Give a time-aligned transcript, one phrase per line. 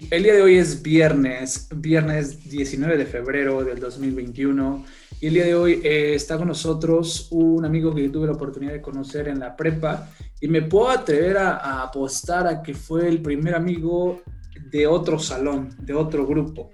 [0.00, 4.84] El día de hoy es viernes, viernes 19 de febrero del 2021.
[5.20, 8.72] Y el día de hoy eh, está con nosotros un amigo que tuve la oportunidad
[8.72, 10.10] de conocer en la prepa.
[10.40, 14.20] Y me puedo atrever a, apostar a que fue el primer amigo
[14.68, 16.70] de otro salón, de otro grupo.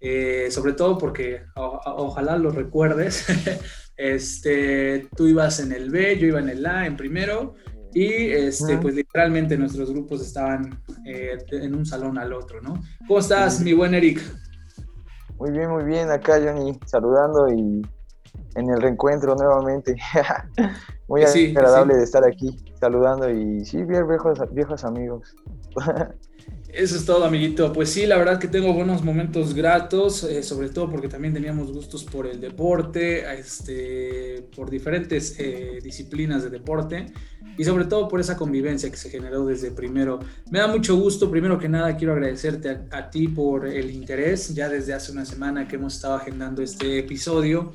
[0.00, 3.26] Eh, sobre todo porque ojalá lo recuerdes.
[3.96, 7.54] este, tú ibas en el B, yo iba en el A en primero
[7.96, 12.74] y este, pues literalmente nuestros grupos estaban eh, en un salón al otro, ¿no?
[13.08, 14.20] ¿Cómo estás, mi buen Eric?
[15.38, 16.10] Muy bien, muy bien.
[16.10, 17.80] Acá, Johnny, saludando y
[18.54, 19.96] en el reencuentro nuevamente.
[21.08, 25.34] muy agradable de estar aquí, saludando y sí, bien viejos, viejos amigos.
[26.68, 27.72] Eso es todo, amiguito.
[27.72, 31.72] Pues sí, la verdad que tengo buenos momentos gratos, eh, sobre todo porque también teníamos
[31.72, 37.06] gustos por el deporte, este, por diferentes eh, disciplinas de deporte
[37.58, 40.20] y sobre todo por esa convivencia que se generó desde primero.
[40.50, 44.68] Me da mucho gusto, primero que nada quiero agradecerte a ti por el interés, ya
[44.68, 47.72] desde hace una semana que hemos estado agendando este episodio.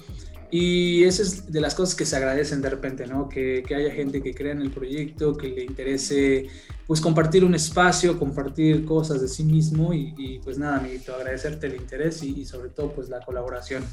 [0.53, 3.29] Y eso es de las cosas que se agradecen de repente, ¿no?
[3.29, 6.47] Que, que, haya gente que crea en el proyecto, que le interese,
[6.85, 11.77] pues, compartir un espacio, compartir cosas de sí mismo y, pues nada, amiguito, agradecerte el
[11.77, 13.85] interés y, sobre todo, pues, la colaboración.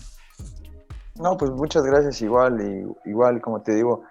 [1.14, 4.02] No, pues muchas gracias igual, y, igual, como te digo,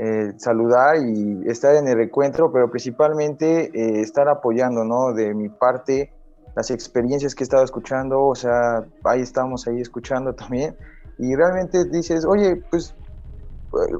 [0.00, 5.12] eh, saludar y estar en el encuentro, pero principalmente eh, estar apoyando, ¿no?
[5.12, 6.12] De mi parte,
[6.54, 10.76] las experiencias que he estado escuchando, o sea, ahí estamos ahí escuchando también
[11.18, 12.94] y realmente dices, oye, pues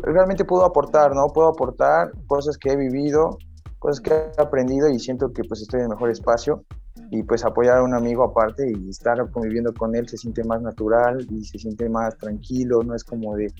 [0.02, 1.26] realmente puedo aportar, ¿no?
[1.28, 3.36] Puedo aportar cosas que he vivido,
[3.80, 6.64] cosas que he aprendido y siento que pues estoy en el mejor espacio
[7.10, 10.62] y pues apoyar a un amigo aparte y estar conviviendo con él se siente más
[10.62, 13.52] natural y se siente más tranquilo, no es como de,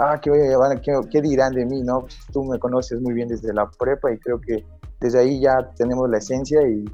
[0.00, 0.80] ah, ¿qué, voy a llevar?
[0.80, 1.82] ¿Qué, dirán de mí?
[1.82, 4.64] No, tú me conoces muy bien desde la prepa y creo que
[5.00, 6.84] desde ahí ya tenemos la esencia y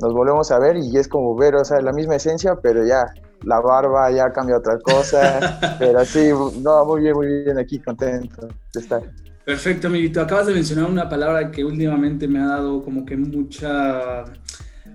[0.00, 3.06] nos volvemos a ver y es como ver, o sea, la misma esencia, pero ya
[3.44, 6.30] la barba ya cambia otra cosa, pero sí,
[6.60, 9.02] no, muy bien, muy bien aquí, contento de estar.
[9.44, 10.20] Perfecto, amiguito.
[10.20, 14.24] Acabas de mencionar una palabra que últimamente me ha dado como que mucha,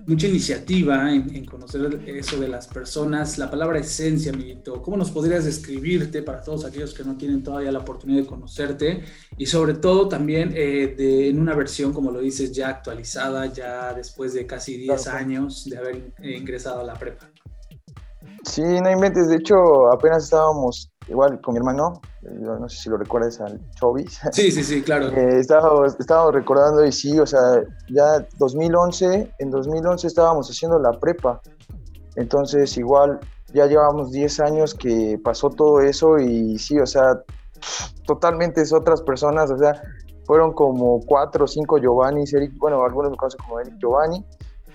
[0.06, 3.38] mucha iniciativa en, conocer eso de las personas.
[3.38, 4.82] La palabra esencia, amiguito.
[4.82, 9.04] ¿Cómo nos podrías describirte para todos aquellos que no tienen todavía la oportunidad de conocerte?
[9.36, 13.94] Y sobre todo también eh, de, en una versión, como lo dices, ya actualizada, ya
[13.94, 17.30] después de casi 10 años de haber ingresado a la prepa.
[18.44, 19.28] Sí, no inventes.
[19.28, 24.20] De hecho, apenas estábamos igual con mi hermano, no sé si lo recuerdas al Chovis.
[24.32, 25.08] Sí, sí, sí, claro.
[25.14, 31.40] Eh, estábamos, recordando y sí, o sea, ya 2011, en 2011 estábamos haciendo la prepa.
[32.16, 33.20] Entonces, igual,
[33.52, 37.20] ya llevamos 10 años que pasó todo eso y sí, o sea,
[38.06, 39.82] totalmente es otras personas, o sea,
[40.24, 44.24] fueron como cuatro o cinco Giovanni, Eric, bueno, algunos me conocen como Eric Giovanni,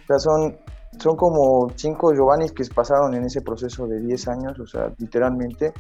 [0.04, 0.58] o sea, son
[1.00, 5.74] son como cinco Giovannis que pasaron en ese proceso de 10 años, o sea, literalmente.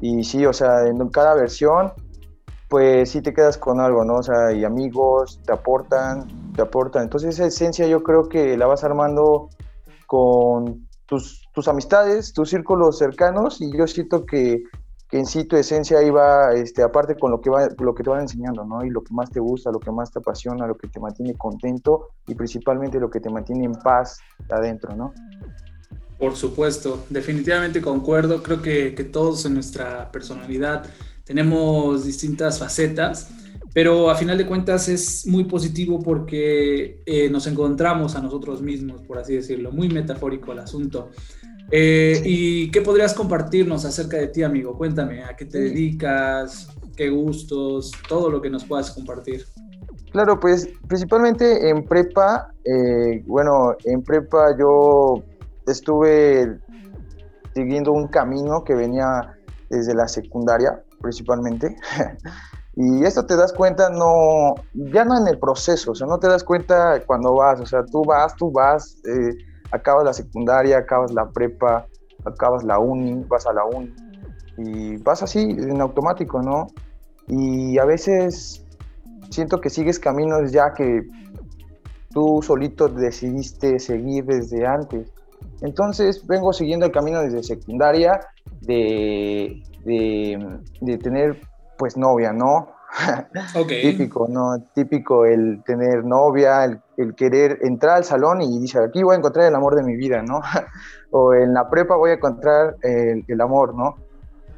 [0.00, 1.92] Y sí, o sea, en cada versión,
[2.68, 4.16] pues sí te quedas con algo, ¿no?
[4.16, 7.04] O sea, y amigos te aportan, te aportan.
[7.04, 9.48] Entonces esa esencia yo creo que la vas armando
[10.06, 14.64] con tus, tus amistades, tus círculos cercanos, y yo siento que
[15.08, 18.10] que en sí tu esencia iba, este, aparte con lo que, va, lo que te
[18.10, 18.84] van enseñando, ¿no?
[18.84, 21.34] Y lo que más te gusta, lo que más te apasiona, lo que te mantiene
[21.34, 24.18] contento y principalmente lo que te mantiene en paz
[24.50, 25.12] adentro, ¿no?
[26.18, 28.42] Por supuesto, definitivamente concuerdo.
[28.42, 30.84] Creo que, que todos en nuestra personalidad
[31.24, 33.30] tenemos distintas facetas,
[33.74, 39.02] pero a final de cuentas es muy positivo porque eh, nos encontramos a nosotros mismos,
[39.02, 41.10] por así decirlo, muy metafórico el asunto.
[41.70, 44.76] Eh, ¿Y qué podrías compartirnos acerca de ti, amigo?
[44.76, 46.68] Cuéntame, ¿a qué te dedicas?
[46.96, 47.92] ¿Qué gustos?
[48.08, 49.44] Todo lo que nos puedas compartir.
[50.12, 55.24] Claro, pues principalmente en prepa, eh, bueno, en prepa yo
[55.66, 56.58] estuve
[57.54, 59.36] siguiendo un camino que venía
[59.68, 61.76] desde la secundaria, principalmente.
[62.76, 66.28] y esto te das cuenta no, ya no en el proceso, o sea, no te
[66.28, 68.96] das cuenta cuando vas, o sea, tú vas, tú vas.
[69.04, 69.36] Eh,
[69.70, 71.86] acabas la secundaria, acabas la prepa,
[72.24, 73.94] acabas la uni, vas a la uni
[74.58, 76.68] y vas así en automático, ¿no?
[77.28, 78.64] Y a veces
[79.30, 81.02] siento que sigues caminos ya que
[82.12, 85.12] tú solito decidiste seguir desde antes.
[85.60, 88.20] Entonces vengo siguiendo el camino desde secundaria
[88.60, 91.40] de, de, tener
[91.78, 92.68] pues novia, ¿no?
[93.68, 94.58] Típico, ¿no?
[94.74, 99.46] Típico el tener novia, el, querer entrar al salón y dice, aquí voy a encontrar
[99.46, 100.40] el amor de mi vida, ¿no?
[101.10, 103.96] o en la prepa voy a encontrar el, amor, ¿no?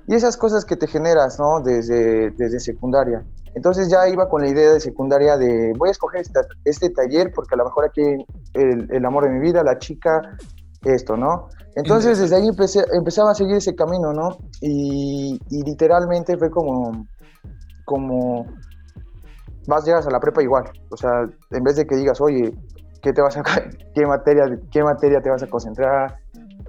[0.06, 1.60] Y esas cosas que te generas, ¿no?
[1.60, 3.24] Desde, desde secundaria.
[3.54, 7.32] Entonces ya iba con la idea de secundaria de voy a escoger este, este taller
[7.34, 8.02] porque a lo mejor aquí
[8.54, 10.22] el, el, amor de mi vida, la chica,
[10.84, 11.48] esto, ¿no?
[11.74, 14.38] Entonces desde ahí empecé, empezaba a seguir ese camino, ¿no?
[14.60, 17.06] Y, y literalmente fue como,
[17.88, 18.44] como,
[19.66, 22.52] vas, llegas a la prepa igual, o sea, en vez de que digas, oye,
[23.00, 23.42] ¿qué, te vas a,
[23.94, 26.18] qué, materia, qué materia te vas a concentrar?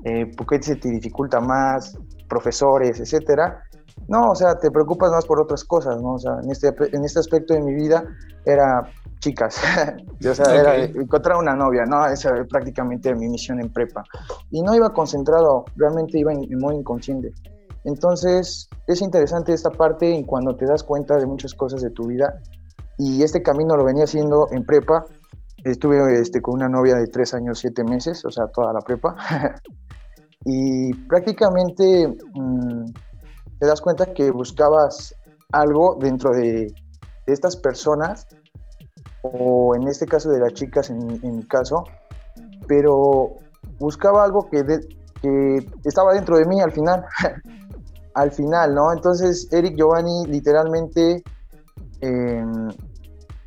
[0.05, 1.97] Eh, ¿Por qué se te dificulta más?
[2.29, 3.63] Profesores, etcétera
[4.07, 6.13] no, o sea, te preocupas más por otras cosas, ¿no?
[6.13, 8.03] O sea, en este, en este aspecto de mi vida
[8.45, 8.81] era
[9.19, 9.61] chicas,
[10.29, 12.05] o sea, era encontrar una novia, ¿no?
[12.07, 14.03] Esa era prácticamente mi misión en prepa.
[14.49, 17.33] Y no iba concentrado, realmente iba modo inconsciente.
[17.83, 22.07] Entonces, es interesante esta parte en cuando te das cuenta de muchas cosas de tu
[22.07, 22.41] vida.
[22.97, 25.05] Y este camino lo venía haciendo en prepa.
[25.63, 29.15] Estuve este, con una novia de tres años, siete meses, o sea, toda la prepa.
[30.45, 32.07] y prácticamente...
[32.33, 32.85] Mmm,
[33.59, 35.13] te das cuenta que buscabas
[35.51, 36.73] algo dentro de,
[37.27, 38.27] estas personas,
[39.21, 41.83] o en este caso de las chicas, en, mi caso,
[42.67, 43.35] pero
[43.77, 44.63] buscaba algo que
[45.83, 47.05] estaba dentro de mí al final,
[48.13, 48.91] al final, ¿no?
[48.91, 51.23] Entonces, Eric Giovanni literalmente,
[52.01, 52.69] em,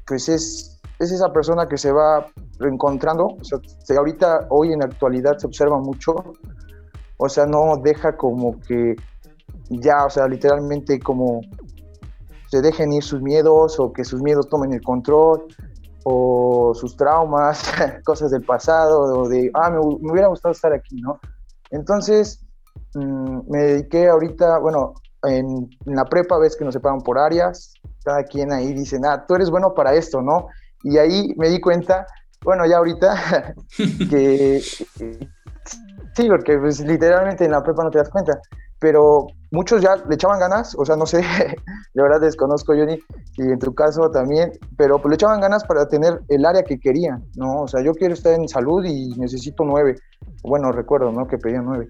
[0.07, 2.27] pues es, es esa persona que se va
[2.59, 3.59] reencontrando, o sea,
[3.99, 6.15] ahorita, hoy en la actualidad se observa mucho,
[7.17, 8.97] o sea, no deja como que
[9.69, 11.41] ya, o sea, literalmente como
[12.49, 15.47] se dejen ir sus miedos o que sus miedos tomen el control
[16.05, 17.63] o sus traumas,
[18.05, 21.19] cosas del pasado o de, ah, me, hubiera gustado estar aquí, ¿no?
[21.71, 22.45] Entonces,
[22.95, 24.95] mm, me dediqué ahorita, bueno,
[25.25, 27.75] en, la prepa ves que nos separan por áreas,
[28.05, 30.49] cada quien ahí dice, ah, tú eres bueno para esto, ¿no?
[30.83, 32.07] Y ahí me di cuenta,
[32.45, 33.55] bueno, ya ahorita,
[34.11, 38.41] que sí, porque pues, literalmente en la prepa no te das cuenta,
[38.81, 41.19] pero muchos ya le echaban ganas, o sea, no sé,
[41.95, 42.99] de verdad desconozco, Johnny,
[43.37, 46.81] y en tu caso también, pero pues le echaban ganas para tener el área que
[46.81, 47.63] querían, ¿no?
[47.63, 49.97] O sea, yo quiero estar en salud y necesito nueve.
[50.43, 51.27] Bueno, recuerdo, ¿no?
[51.29, 51.89] Que pedían nueve.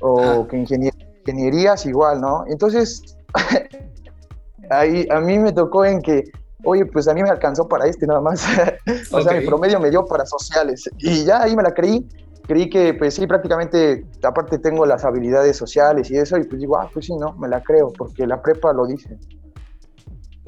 [0.00, 2.44] O que ingenierías igual, ¿no?
[2.48, 3.16] Entonces,
[4.70, 6.24] ahí a mí me tocó en que,
[6.64, 8.44] oye, pues a mí me alcanzó para este nada más.
[9.12, 10.88] o sea, mi promedio me dio para sociales.
[10.98, 12.06] Y ya ahí me la creí
[12.50, 16.76] creí que, pues sí, prácticamente, aparte tengo las habilidades sociales y eso, y pues digo,
[16.78, 19.16] ah, pues sí, no, me la creo, porque la prepa lo dice.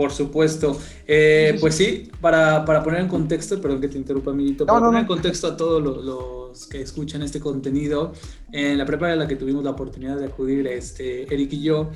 [0.02, 0.76] Por supuesto.
[1.06, 5.02] Eh, pues sí, para, para, poner en contexto, perdón que te interrumpa, amiguito, para poner
[5.02, 8.12] en contexto a todos los, que escuchan este contenido,
[8.50, 11.90] en la prepa en la que tuvimos la oportunidad de acudir, este, Eric y yo,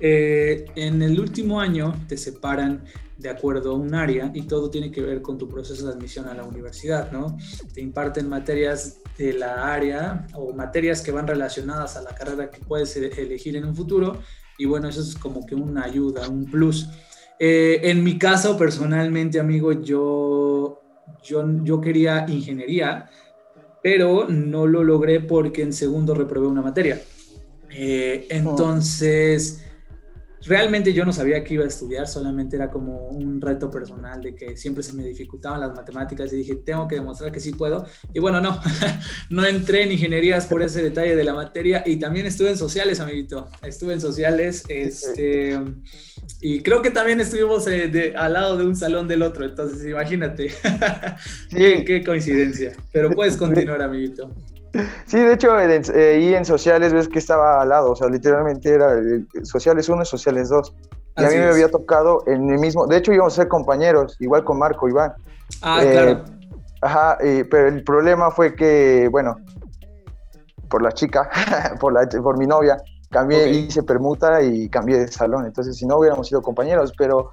[0.00, 2.82] eh, en el último año te separan
[3.16, 6.26] de acuerdo a un área y todo tiene que ver con tu proceso de admisión
[6.26, 7.36] a la universidad, ¿no?
[7.72, 12.58] Te imparten materias de la área o materias que van relacionadas a la carrera que
[12.58, 14.18] puedes e-, elegir en un futuro
[14.58, 16.88] y bueno, eso es como que una ayuda, un plus.
[17.38, 20.80] Eh, en mi caso, personalmente, amigo, yo,
[21.22, 23.10] yo, yo quería ingeniería,
[23.82, 27.00] pero no lo logré porque en segundo reprobé una materia.
[27.70, 28.34] Eh, oh.
[28.34, 29.64] entonces
[30.44, 34.34] realmente yo no sabía que iba a estudiar, solamente era como un reto personal de
[34.34, 37.86] que siempre se me dificultaban las matemáticas y dije, tengo que demostrar que sí puedo.
[38.12, 38.60] Y bueno, no,
[39.30, 43.00] no entré en ingenierías por ese detalle de la materia y también estuve en sociales,
[43.00, 43.48] amiguito.
[43.62, 45.58] Estuve en sociales este,
[46.40, 50.52] y creo que también estuvimos eh, al lado de un salón del otro, entonces imagínate.
[51.50, 52.72] qué, qué coincidencia.
[52.92, 54.30] Pero puedes continuar, amiguito.
[55.06, 58.70] Sí, de hecho, eh, ahí en sociales ves que estaba al lado, o sea, literalmente
[58.70, 58.94] era
[59.42, 60.74] sociales 1 y sociales 2.
[61.18, 64.16] Y a mí me había tocado en el mismo, de hecho íbamos a ser compañeros,
[64.18, 65.12] igual con Marco, Iván.
[65.60, 66.24] Ah, eh, claro.
[66.80, 69.36] Ajá, pero el problema fue que, bueno,
[70.68, 71.28] por la chica,
[71.80, 72.78] por, la, por mi novia,
[73.12, 75.46] cambié, hice permuta y cambié de salón.
[75.46, 77.30] Entonces, si no hubiéramos sido compañeros, pero,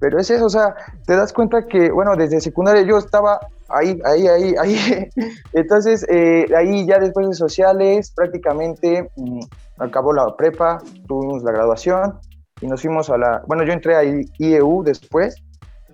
[0.00, 0.74] pero es eso, o sea,
[1.06, 5.08] te das cuenta que, bueno, desde secundaria yo estaba ahí, ahí, ahí, ahí.
[5.52, 9.40] Entonces, eh, ahí ya después de sociales, prácticamente mm,
[9.78, 12.18] acabó la prepa, tuvimos la graduación
[12.60, 15.36] y nos fuimos a la, bueno, yo entré a IEU después,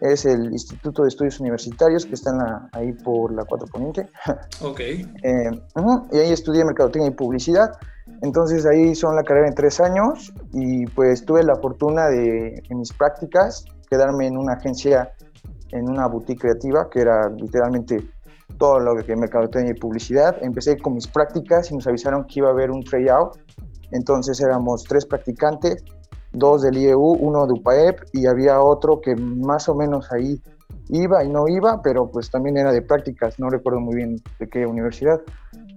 [0.00, 4.08] es el Instituto de Estudios Universitarios que está en la, ahí por la Cuatro Poniente.
[4.62, 4.80] Ok.
[5.24, 5.50] Eh,
[6.12, 7.72] y ahí estudié Mercadotecnia y Publicidad.
[8.24, 12.78] Entonces ahí son la carrera en tres años y pues tuve la fortuna de en
[12.78, 15.12] mis prácticas quedarme en una agencia
[15.72, 18.02] en una boutique creativa que era literalmente
[18.56, 20.36] todo lo que mercadotecnia y publicidad.
[20.40, 23.36] Empecé con mis prácticas y nos avisaron que iba a haber un tryout.
[23.90, 25.84] Entonces éramos tres practicantes,
[26.32, 30.40] dos del IEU, uno de UPAEP y había otro que más o menos ahí
[30.88, 34.48] iba y no iba, pero pues también era de prácticas, no recuerdo muy bien de
[34.48, 35.20] qué universidad.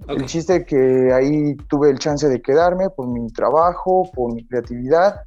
[0.07, 5.21] El chiste que ahí tuve el chance de quedarme por mi trabajo, por mi creatividad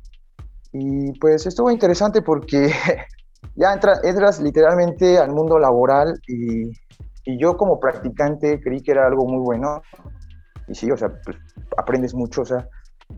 [0.72, 2.70] Y pues estuvo interesante porque
[3.56, 6.70] ya entras literalmente al mundo laboral y,
[7.24, 9.82] y, yo como practicante creí que era algo muy bueno.
[10.68, 11.36] Y sí, o sea, pues,
[11.76, 12.66] aprendes mucho, o sea,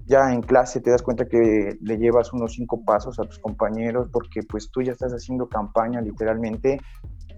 [0.06, 4.08] ya en clase te das cuenta que le llevas unos cinco pasos a tus compañeros
[4.12, 6.80] porque pues tú ya estás haciendo campaña literalmente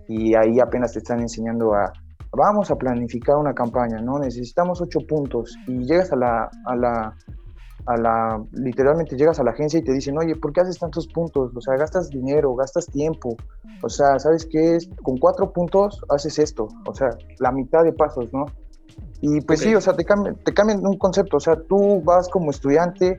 [0.08, 1.92] y ahí apenas te están enseñando a,
[2.36, 4.18] vamos a planificar una campaña, ¿no?
[4.18, 7.16] Necesitamos ocho puntos y llegas a la, a la,
[7.86, 11.06] a la, literalmente llegas a la agencia y te dicen, oye, ¿por qué haces tantos
[11.08, 11.52] puntos?
[11.54, 13.36] O sea, gastas dinero, gastas tiempo,
[13.82, 14.88] o sea, ¿sabes qué es?
[15.02, 18.46] Con cuatro puntos haces esto, o sea, la mitad de pasos, ¿no?
[19.20, 22.28] Y pues sí, o sea, te cambian, te cambian un concepto, o sea, tú vas
[22.28, 23.18] como estudiante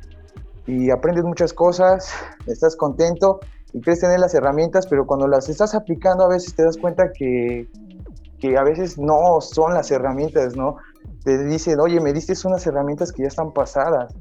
[0.68, 2.12] y aprendes muchas cosas,
[2.48, 3.40] estás contento
[3.74, 7.12] y crees tener las herramientas, pero cuando las estás aplicando a veces te das cuenta
[7.12, 7.68] que,
[8.40, 10.78] que a veces no son las herramientas, ¿no?
[11.24, 14.14] Te dicen, oye, me diste unas herramientas que ya están pasadas,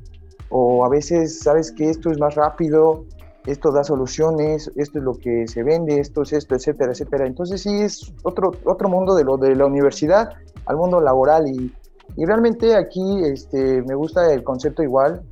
[0.51, 3.05] o a veces sabes que esto es más rápido,
[3.47, 7.27] esto da soluciones, esto es lo que se vende, esto es esto, etcétera, etcétera.
[7.27, 10.31] Entonces sí es otro, otro mundo de lo de la universidad
[10.67, 11.75] al mundo laboral y,
[12.17, 15.23] y realmente aquí este, me gusta el concepto igual,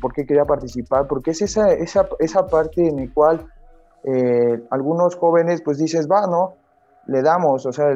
[0.00, 3.46] porque quería participar, porque es esa, esa, esa parte en la cual
[4.04, 6.54] eh, algunos jóvenes pues dices, va, ¿no?
[7.06, 7.86] Le damos, o sea,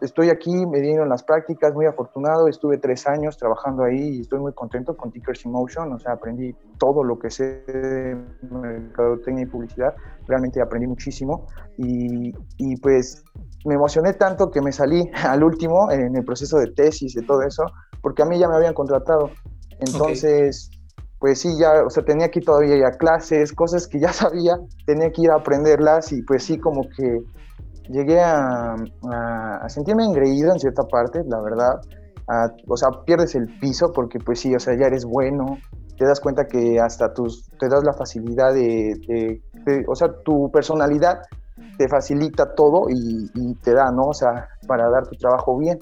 [0.00, 4.40] estoy aquí, me dieron las prácticas, muy afortunado, estuve tres años trabajando ahí y estoy
[4.40, 8.16] muy contento con Tickers Emotion, o sea, aprendí todo lo que sé de
[8.50, 9.94] mercadotecnia y publicidad,
[10.26, 11.46] realmente aprendí muchísimo
[11.76, 13.22] y, y, pues
[13.64, 17.42] me emocioné tanto que me salí al último en el proceso de tesis y todo
[17.42, 17.64] eso,
[18.02, 19.30] porque a mí ya me habían contratado,
[19.80, 20.70] entonces...
[21.20, 24.56] Pues sí, ya, o sea, tenía que ir todavía a clases, cosas que ya sabía,
[24.86, 27.24] tenía que ir a aprenderlas y pues sí, como que
[27.88, 28.76] llegué a,
[29.68, 31.80] sentirme engreído en cierta parte, la verdad.
[32.66, 35.58] o sea, pierdes el piso porque pues sí, o sea, ya eres bueno,
[35.98, 39.42] te das cuenta que hasta tus, te das la facilidad de,
[39.86, 41.20] o sea, tu personalidad
[41.76, 44.08] te facilita todo y, te da, ¿no?
[44.08, 45.78] O sea, para dar tu trabajo bien.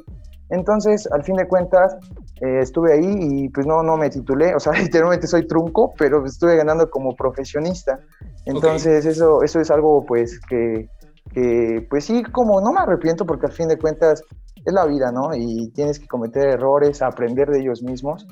[0.48, 1.96] Entonces, al fin de cuentas,
[2.40, 6.24] eh, estuve ahí y pues no, no me titulé, o sea, literalmente soy trunco, pero
[6.24, 7.98] estuve ganando como profesionista.
[8.44, 10.88] Entonces, eso, eso es algo pues que,
[11.32, 14.22] que pues sí, como no me arrepiento porque al fin de cuentas
[14.64, 15.34] es la vida, ¿no?
[15.34, 18.26] Y tienes que cometer errores, aprender de ellos mismos.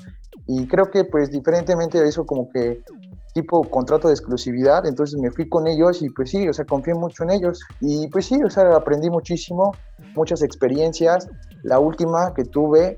[0.47, 2.83] Y creo que pues diferentemente de eso como que
[3.33, 6.93] tipo contrato de exclusividad, entonces me fui con ellos y pues sí, o sea, confié
[6.93, 7.59] mucho en ellos.
[7.81, 9.73] Y pues sí, o sea, aprendí muchísimo,
[10.15, 11.27] muchas experiencias.
[11.63, 12.97] La última que tuve,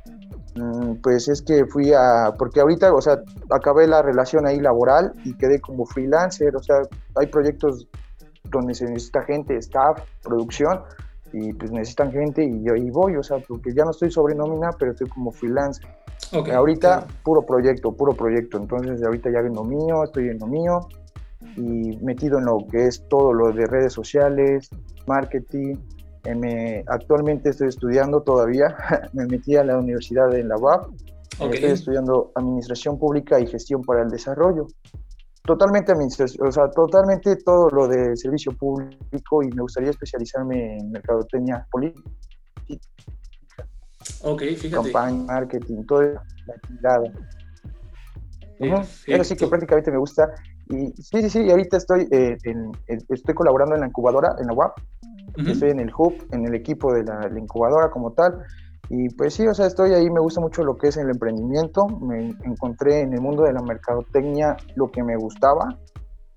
[0.56, 5.12] mm, pues es que fui a, porque ahorita, o sea, acabé la relación ahí laboral
[5.25, 6.82] y quedé como freelancer, o sea,
[7.16, 7.88] hay proyectos
[8.50, 10.82] donde se necesita gente, staff, producción,
[11.34, 14.36] y pues necesitan gente y yo ahí voy, o sea, porque ya no estoy sobre
[14.36, 15.82] nómina, pero estoy como freelance.
[16.54, 20.88] ahorita puro proyecto, puro proyecto, entonces ahorita ya en lo mío, estoy en lo mío
[21.56, 24.70] y metido en lo que es todo lo de redes sociales,
[25.06, 25.75] marketing.
[26.24, 28.75] Eh, me, actualmente estoy estudiando todavía,
[29.13, 30.88] me metí a la universidad en la UAP,
[31.39, 34.68] estoy estudiando administración pública y gestión para el desarrollo
[35.48, 41.66] totalmente o sea, totalmente todo lo de servicio público y me gustaría especializarme en mercadotecnia
[41.72, 42.12] política.
[44.24, 44.92] Ok, fíjate.
[44.92, 46.24] Campaña, marketing, toda
[46.82, 47.01] la.
[49.06, 50.30] Pero sí que prácticamente me gusta.
[50.70, 54.54] Y sí, sí, sí, ahorita estoy, eh, en, estoy colaborando en la incubadora, en la
[54.54, 54.74] UAP.
[55.38, 58.44] Estoy en el hub, en el equipo de la incubadora como tal.
[58.89, 61.88] Y pues sí, o sea, estoy ahí, me gusta mucho lo que es el emprendimiento,
[61.88, 65.77] me encontré en el mundo de la mercadotecnia lo que me gustaba,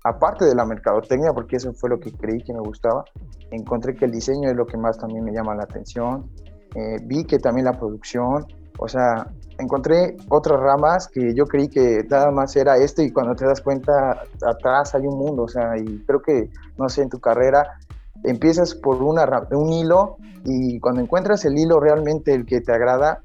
[0.03, 3.05] aparte de la mercadotecnia, porque eso fue lo que creí que me gustaba,
[3.51, 6.29] encontré que el diseño es lo que más también me llama la atención,
[6.75, 8.45] eh, vi que también la producción,
[8.79, 9.27] o sea,
[9.57, 13.61] encontré otras ramas que yo creí que nada más era esto y cuando te das
[13.61, 17.77] cuenta atrás hay un mundo, o sea, y creo que, no sé, en tu carrera
[18.23, 23.19] empiezas por un hilo y cuando encuentras el hilo realmente el que te agrada,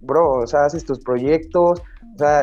[0.00, 1.82] bro, o sea, haces tus proyectos,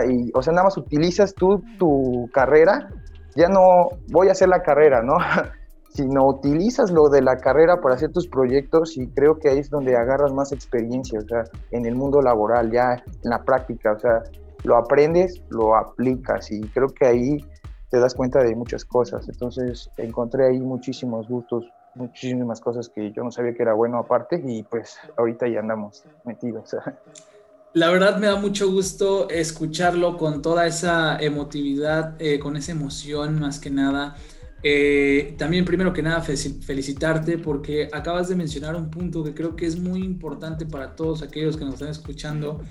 [0.10, 2.90] y, o sea, nada más utilizas tú tu carrera,
[3.36, 5.18] ya no voy a hacer la carrera, ¿no?
[5.94, 9.70] sino utilizas lo de la carrera para hacer tus proyectos y creo que ahí es
[9.70, 14.00] donde agarras más experiencia, o sea, en el mundo laboral, ya en la práctica, o
[14.00, 14.24] sea,
[14.64, 17.46] lo aprendes, lo aplicas y creo que ahí
[17.92, 19.28] te das cuenta de muchas cosas.
[19.28, 24.42] Entonces encontré ahí muchísimos gustos, muchísimas cosas que yo no sabía que era bueno aparte
[24.44, 26.76] y pues ahorita ya andamos metidos.
[27.74, 33.40] La verdad me da mucho gusto escucharlo con toda esa emotividad, eh, con esa emoción
[33.40, 34.16] más que nada.
[34.64, 39.66] Eh, también primero que nada felicitarte porque acabas de mencionar un punto que creo que
[39.66, 42.62] es muy importante para todos aquellos que nos están escuchando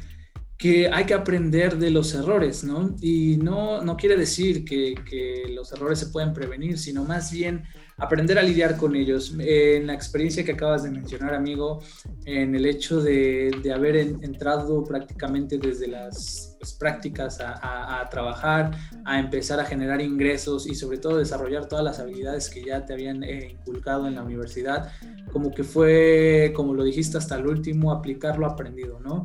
[0.61, 2.95] que hay que aprender de los errores, ¿no?
[3.01, 4.95] Y no, no quiere decir que,
[5.55, 7.65] los errores se pueden prevenir, sino más bien
[7.97, 9.35] aprender a lidiar con ellos.
[9.39, 11.83] En la experiencia que acabas de mencionar, amigo,
[12.27, 18.73] en el hecho de, haber entrado prácticamente desde las pues, prácticas a, a, trabajar,
[19.07, 22.93] a empezar a generar ingresos y sobre todo desarrollar todas las habilidades que ya te
[22.93, 24.93] habían eh, inculcado en la universidad,
[25.33, 29.23] como que fue, como lo dijiste hasta el último, aplicar lo aprendido, ¿no?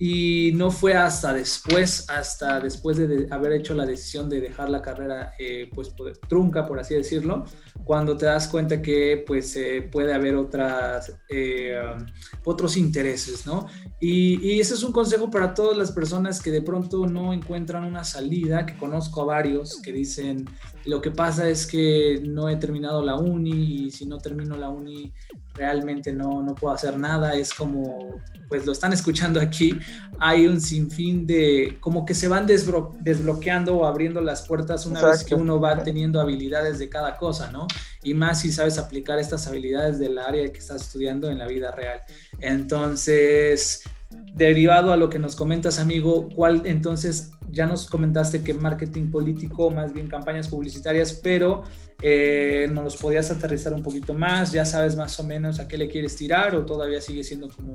[0.00, 4.80] Y no fue hasta después, hasta después de, haber hecho la decisión de dejar la
[4.80, 5.92] carrera, eh, pues
[6.28, 7.44] trunca, por así decirlo,
[7.82, 12.06] cuando te das cuenta que pues eh, puede haber otras, eh, um,
[12.44, 13.66] otros intereses, ¿no?
[13.98, 17.84] Y, y, ese es un consejo para todas las personas que de pronto no encuentran
[17.84, 20.48] una salida, que conozco a varios que dicen,
[20.88, 24.70] lo que pasa es que no he terminado la uni y si no termino la
[24.70, 25.12] uni
[25.52, 29.78] realmente no, no puedo hacer nada, es como, pues lo están escuchando aquí,
[30.18, 35.24] hay un sinfín de, como que se van desbloqueando o abriendo las puertas una vez
[35.24, 37.66] que uno va teniendo habilidades de cada cosa, ¿no?
[38.02, 41.70] Y más si sabes aplicar estas habilidades del área que estás estudiando en la vida
[41.70, 42.00] real.
[42.40, 49.10] Entonces, derivado a lo que nos comentas, amigo, ¿cuál entonces ya nos comentaste que marketing
[49.10, 51.64] político, más bien campañas publicitarias, pero
[52.00, 55.76] eh, nos los podías aterrizar un poquito más, ya sabes más o menos a qué
[55.76, 57.74] le quieres tirar o todavía sigue siendo como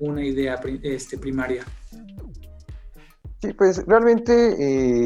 [0.00, 1.64] una idea este, primaria.
[3.40, 4.32] Sí, pues realmente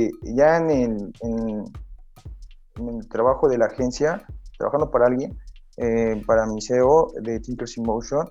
[0.06, 4.26] eh, ya en el, en, el, trabajo de la agencia,
[4.58, 5.38] trabajando para alguien,
[5.78, 8.28] eh, para mi CEO de Thinkers in Motion,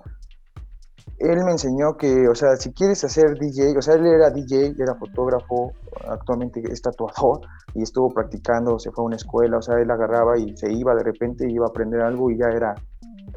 [1.18, 4.74] él me enseñó que, o sea, si quieres hacer DJ, o sea, él era DJ,
[4.78, 5.72] era fotógrafo,
[6.08, 7.40] actualmente es tatuador
[7.74, 10.94] y estuvo practicando, se fue a una escuela, o sea, él agarraba y se iba
[10.94, 12.74] de repente, iba a aprender algo y ya era,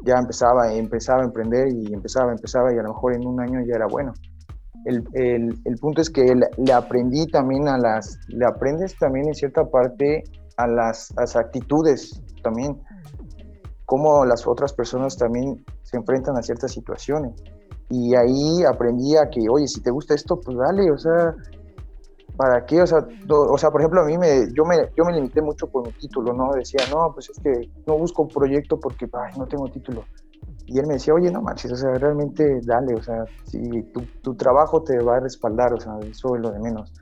[0.04, 3.60] ya empezaba, empezaba a emprender y empezaba, empezaba y a lo mejor en un año
[3.66, 4.12] ya era bueno.
[4.84, 9.34] El, el, el punto es que le aprendí también a las, le aprendes también en
[9.34, 10.22] cierta parte
[10.56, 12.78] a las, a las actitudes también,
[13.86, 17.42] cómo las otras personas también se enfrentan a ciertas situaciones
[17.90, 21.34] y ahí aprendí a que, oye, si te gusta esto, pues dale, o sea,
[22.36, 22.80] ¿para qué?
[22.80, 25.66] O sea, o sea, por ejemplo, a mí me yo, me, yo me limité mucho
[25.66, 26.52] por mi título, ¿no?
[26.54, 30.04] Decía, no, pues es que no busco un proyecto porque, ay, no tengo título.
[30.66, 34.02] Y él me decía, oye, no manches, o sea, realmente dale, o sea, si tu,
[34.22, 36.92] tu trabajo te va a respaldar, o sea, eso es lo de menos.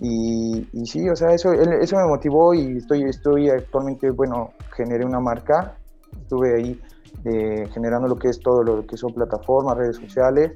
[0.00, 5.04] Y, y sí, o sea, eso, eso me motivó y estoy, estoy actualmente, bueno, generé
[5.04, 5.76] una marca,
[6.12, 6.80] estuve ahí
[7.24, 10.52] eh, generando lo que es todo lo que son plataformas, redes sociales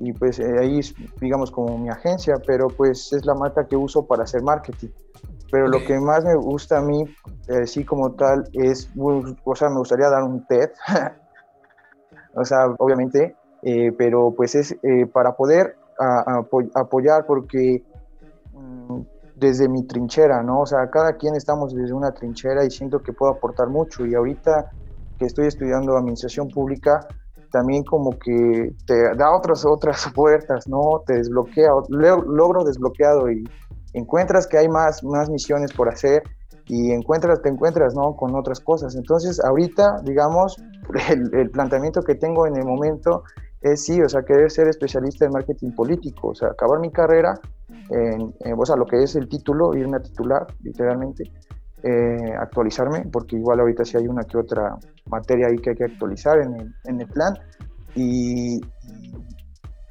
[0.00, 3.76] y pues eh, ahí es, digamos como mi agencia, pero pues es la marca que
[3.76, 4.88] uso para hacer marketing.
[5.50, 7.04] Pero lo que más me gusta a mí,
[7.48, 10.70] eh, sí como tal, es, o sea, me gustaría dar un TED,
[12.34, 13.36] o sea, obviamente,
[13.96, 14.76] pero pues es
[15.12, 15.76] para poder
[16.74, 17.84] apoyar porque
[18.52, 19.00] mm,
[19.36, 20.60] desde mi trinchera, ¿no?
[20.60, 24.14] O sea, cada quien estamos desde una trinchera y siento que puedo aportar mucho y
[24.14, 24.70] ahorita
[25.24, 27.06] estoy estudiando administración pública,
[27.50, 31.02] también como que te da otras, otras puertas, ¿no?
[31.06, 33.44] Te desbloquea, logro desbloqueado y
[33.92, 36.22] encuentras que hay más, más misiones por hacer
[36.66, 38.16] y encuentras, te encuentras, ¿no?
[38.16, 38.94] Con otras cosas.
[38.94, 40.56] Entonces, ahorita, digamos,
[41.10, 43.24] el, planteamiento que tengo en el momento
[43.60, 47.38] es sí, o sea, querer ser especialista en marketing político, o sea, acabar mi carrera,
[47.90, 51.30] en, o sea, lo que es el título, irme a titular, literalmente,
[51.82, 55.84] eh, actualizarme, porque igual ahorita sí hay una que otra materia ahí que hay que
[55.84, 57.34] actualizar en el, en el plan.
[57.94, 58.60] Y,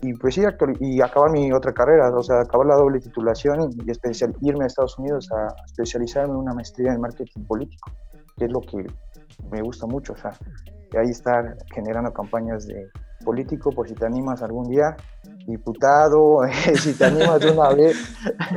[0.01, 0.41] y pues sí,
[0.79, 4.67] y acabar mi otra carrera, o sea, acabar la doble titulación y, especial, irme a
[4.67, 7.91] Estados Unidos a especializarme en una maestría en marketing político,
[8.37, 8.87] que es lo que
[9.51, 10.33] me gusta mucho, o sea,
[10.97, 12.89] ahí estar generando campañas de
[13.23, 14.95] político por si te animas algún día,
[15.47, 16.41] diputado,
[16.75, 17.97] si te animas de una vez.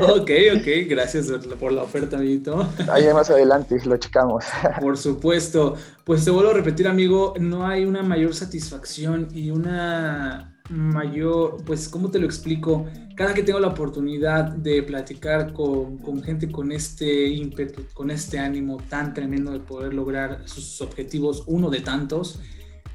[0.00, 1.26] Ok, ok, gracias
[1.58, 2.66] por la oferta, amiguito.
[2.90, 4.44] Ahí más adelante lo checamos.
[4.80, 5.76] Por supuesto.
[6.04, 11.88] Pues te vuelvo a repetir, amigo, no hay una mayor satisfacción y una mayor, pues,
[11.88, 12.86] ¿cómo te lo explico?
[13.16, 18.38] Cada que tengo la oportunidad de platicar con, con, gente con este ímpetu, con este
[18.38, 22.40] ánimo tan tremendo de poder lograr sus objetivos, uno de tantos,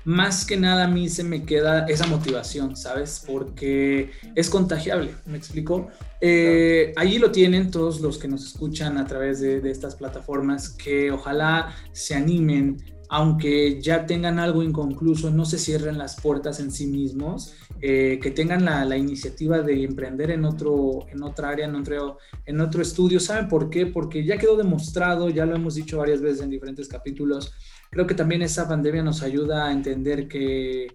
[0.09, 3.23] más que nada a mí se me queda esa motivación, ¿sabes?
[3.27, 5.89] Porque es contagiable, ¿me explico?
[6.19, 10.69] Eh, allí lo tienen todos los que nos escuchan a través de, de estas plataformas,
[10.69, 12.77] que ojalá se animen
[13.09, 18.29] aunque ya tengan algo inconcluso, no se cierren las puertas en sí mismos, eh, que
[18.29, 23.19] tengan la, iniciativa de emprender en, otro, en otra área, en otro, en otro estudio.
[23.19, 23.87] ¿Saben por qué?
[23.87, 27.51] Porque ya quedó demostrado, ya lo hemos dicho varias veces en diferentes capítulos,
[27.89, 30.87] creo que también esa pandemia nos ayuda a entender que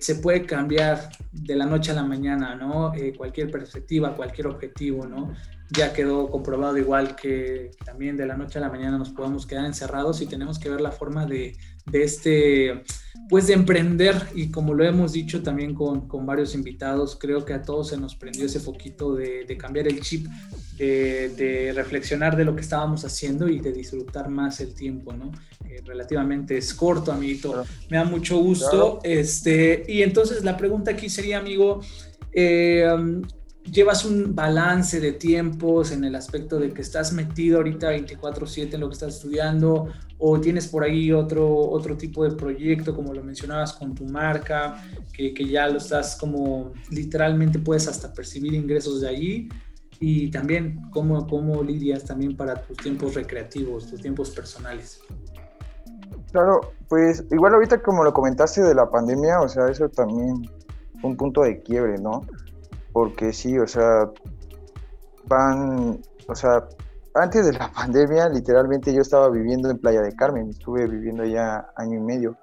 [0.00, 2.94] se puede cambiar de la noche a la mañana, ¿no?
[2.94, 5.34] Eh, cualquier perspectiva, cualquier objetivo, ¿no?
[5.70, 9.66] Ya quedó comprobado igual que también de la noche a la mañana nos podemos quedar
[9.66, 12.84] encerrados y tenemos que ver la forma de, de este,
[13.28, 17.52] pues de emprender y como lo hemos dicho también con, con, varios invitados, creo que
[17.52, 20.26] a todos se nos prendió ese foquito de, de cambiar el chip,
[20.78, 25.32] de, de, reflexionar de lo que estábamos haciendo y de disfrutar más el tiempo, ¿no?
[25.84, 27.64] relativamente es corto, amiguito.
[27.90, 29.00] Me da mucho gusto.
[29.02, 31.80] Este, y entonces la pregunta aquí sería, amigo,
[32.32, 32.86] eh,
[33.70, 38.80] ¿llevas un balance de tiempos en el aspecto de que estás metido ahorita 24/7 en
[38.80, 43.22] lo que estás estudiando o tienes por ahí otro, otro tipo de proyecto, como lo
[43.22, 49.00] mencionabas con tu marca, que, que ya lo estás como literalmente puedes hasta percibir ingresos
[49.00, 49.48] de allí?
[50.00, 55.00] Y también, ¿cómo, ¿cómo lidias también para tus tiempos recreativos, tus tiempos personales?
[56.30, 60.48] Claro, pues igual ahorita como lo comentaste de la pandemia, o sea, eso también
[61.00, 62.22] fue un punto de quiebre, ¿no?
[62.92, 64.10] Porque sí, o sea,
[65.26, 66.66] van, o sea,
[67.14, 71.70] antes de la pandemia, literalmente yo estaba viviendo en Playa de Carmen, estuve viviendo ya
[71.76, 72.36] año y medio,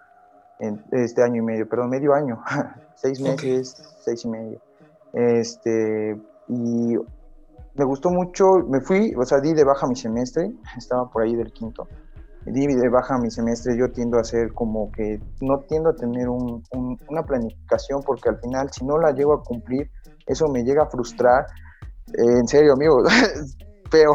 [0.60, 2.42] en, este año y medio, perdón, medio año,
[2.96, 4.62] seis meses, seis y medio.
[5.14, 6.96] Este, y
[7.74, 11.36] me gustó mucho, me fui, o sea, di de baja mi semestre, estaba por ahí
[11.36, 11.88] del quinto
[12.46, 17.24] de baja mi semestre, yo tiendo a ser como que no tiendo a tener una
[17.24, 19.90] planificación porque al final si no la llego a cumplir,
[20.26, 21.46] eso me llega a frustrar.
[22.08, 23.04] Eh, en serio, amigo,
[23.92, 24.14] pero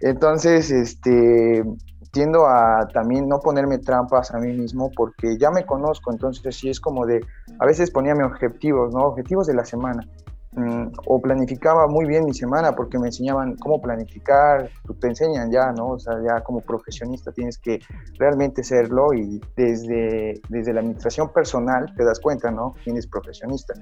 [0.00, 1.62] entonces este
[2.10, 6.70] tiendo a también no ponerme trampas a mí mismo porque ya me conozco, entonces sí
[6.70, 7.20] es como de,
[7.60, 9.00] a veces ponía mis objetivos, ¿no?
[9.08, 10.08] Objetivos de la semana.
[10.52, 15.72] Mm, o planificaba muy bien mi semana porque me enseñaban cómo planificar, te enseñan ya,
[15.72, 15.88] ¿no?
[15.88, 17.80] O sea, ya como profesionista tienes que
[18.18, 22.74] realmente serlo y desde, desde la administración personal te das cuenta, ¿no?
[22.82, 23.74] Quién es profesionista.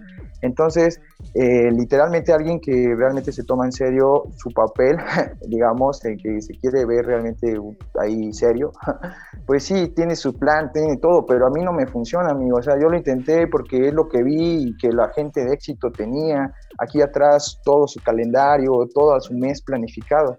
[0.42, 1.00] Entonces,
[1.34, 4.96] eh, literalmente alguien que realmente se toma en serio su papel,
[5.46, 7.56] digamos, el que se quiere ver realmente
[8.00, 8.72] ahí serio,
[9.46, 12.58] pues sí, tiene su plan, tiene todo, pero a mí no me funciona, amigo.
[12.58, 15.52] O sea, yo lo intenté porque es lo que vi y que la gente de
[15.52, 20.38] éxito tenía aquí atrás todo su calendario, todo su mes planificado.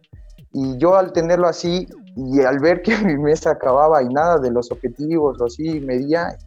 [0.53, 4.51] Y yo al tenerlo así y al ver que mi mes acababa y nada de
[4.51, 6.38] los objetivos o así medía,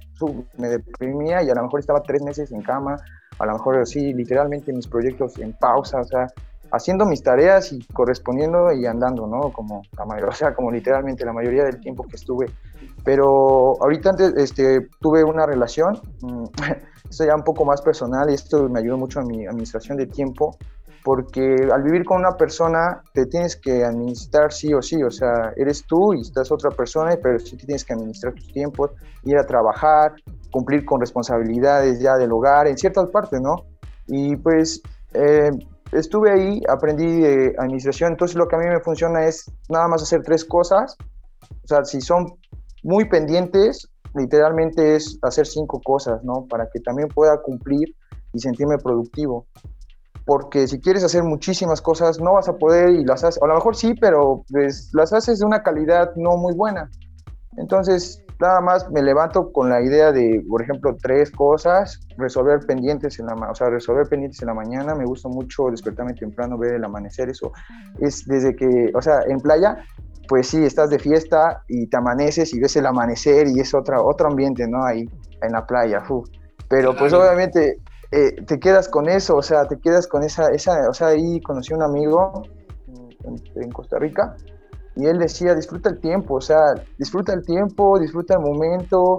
[0.58, 2.96] me deprimía y a lo mejor estaba tres meses en cama,
[3.38, 6.26] a lo mejor así literalmente mis proyectos en pausa, o sea,
[6.72, 9.52] haciendo mis tareas y correspondiendo y andando, ¿no?
[9.52, 12.46] Como la o sea, como literalmente la mayoría del tiempo que estuve.
[13.04, 16.44] Pero ahorita antes este, tuve una relación, mm,
[17.10, 20.06] esto ya un poco más personal y esto me ayudó mucho a mi administración de
[20.06, 20.56] tiempo,
[21.02, 25.52] porque al vivir con una persona te tienes que administrar sí o sí, o sea,
[25.56, 28.92] eres tú y estás otra persona, pero sí tienes que administrar tus tiempos,
[29.24, 30.12] ir a trabajar,
[30.52, 33.64] cumplir con responsabilidades ya del hogar, en ciertas partes, ¿no?
[34.06, 34.80] Y pues
[35.14, 35.50] eh,
[35.90, 40.02] estuve ahí, aprendí de administración, entonces lo que a mí me funciona es nada más
[40.02, 40.96] hacer tres cosas,
[41.64, 42.34] o sea, si son
[42.84, 46.46] muy pendientes, literalmente es hacer cinco cosas, ¿no?
[46.48, 47.94] Para que también pueda cumplir
[48.32, 49.46] y sentirme productivo.
[50.24, 53.54] Porque si quieres hacer muchísimas cosas, no vas a poder y las haces, a lo
[53.54, 56.90] mejor sí, pero pues, las haces de una calidad no muy buena.
[57.56, 63.18] Entonces, nada más me levanto con la idea de, por ejemplo, tres cosas, resolver pendientes
[63.18, 66.74] en la, o sea, resolver pendientes en la mañana, me gusta mucho despertarme temprano, ver
[66.74, 67.52] el amanecer, eso
[67.98, 69.84] es desde que, o sea, en playa
[70.30, 74.00] pues sí, estás de fiesta y te amaneces y ves el amanecer y es otra,
[74.00, 74.84] otro ambiente, ¿no?
[74.84, 75.04] Ahí
[75.42, 76.04] en la playa,
[76.68, 77.78] pero pues obviamente
[78.12, 81.40] eh, te quedas con eso, o sea, te quedas con esa, esa o sea, ahí
[81.40, 82.44] conocí a un amigo
[83.56, 84.36] en, Costa Rica
[84.94, 86.60] y él decía, disfruta el tiempo, o sea,
[86.96, 89.18] disfruta el tiempo, disfruta el momento,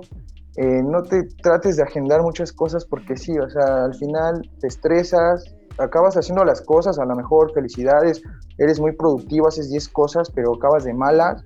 [0.56, 4.68] eh, no te trates de agendar muchas cosas porque sí, o sea, al final te
[4.68, 5.44] estresas,
[5.78, 8.22] acabas haciendo las cosas, a lo mejor felicidades,
[8.58, 11.44] eres muy productivo, haces 10 cosas, pero acabas de malas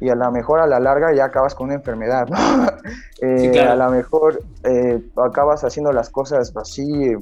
[0.00, 2.36] y a lo mejor a la larga ya acabas con una enfermedad, ¿no?
[3.24, 7.14] Eh, a lo mejor eh, acabas haciendo las cosas así,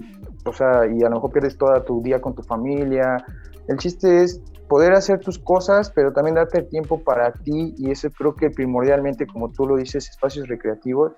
[0.47, 3.23] o sea, y a lo mejor pierdes todo tu día con tu familia.
[3.69, 8.09] El chiste es poder hacer tus cosas, pero también darte tiempo para ti y eso
[8.17, 11.13] creo que primordialmente, como tú lo dices, espacios recreativos,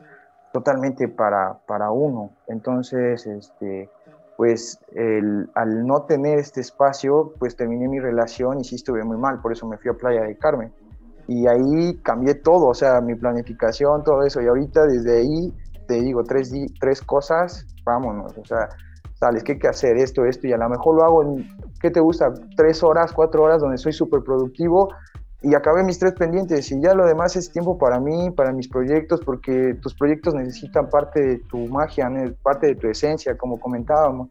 [0.53, 2.31] totalmente para, para uno.
[2.49, 3.89] Entonces, este,
[4.37, 4.79] pues
[5.55, 9.53] al no tener este espacio, pues terminé mi relación y sí estuve muy mal, por
[9.53, 10.73] eso me fui a Playa de Carmen.
[11.29, 14.41] Y ahí cambié todo, o sea, mi planificación, todo eso.
[14.43, 15.55] Y ahorita desde ahí
[15.87, 18.69] te digo tres, tres cosas, vámonos, o sea,
[19.15, 19.97] sales, ¿qué hay que hacer?
[19.97, 21.49] Esto, esto, y a lo mejor lo hago en,
[21.81, 22.33] ¿qué te gusta?
[22.57, 24.89] Tres horas, cuatro horas, donde soy súper productivo
[25.43, 28.69] y acabé mis tres pendientes y ya lo demás es tiempo para mí, para mis
[28.69, 32.09] proyectos, porque tus proyectos necesitan parte de tu magia,
[32.43, 34.29] parte de tu esencia, como comentábamos.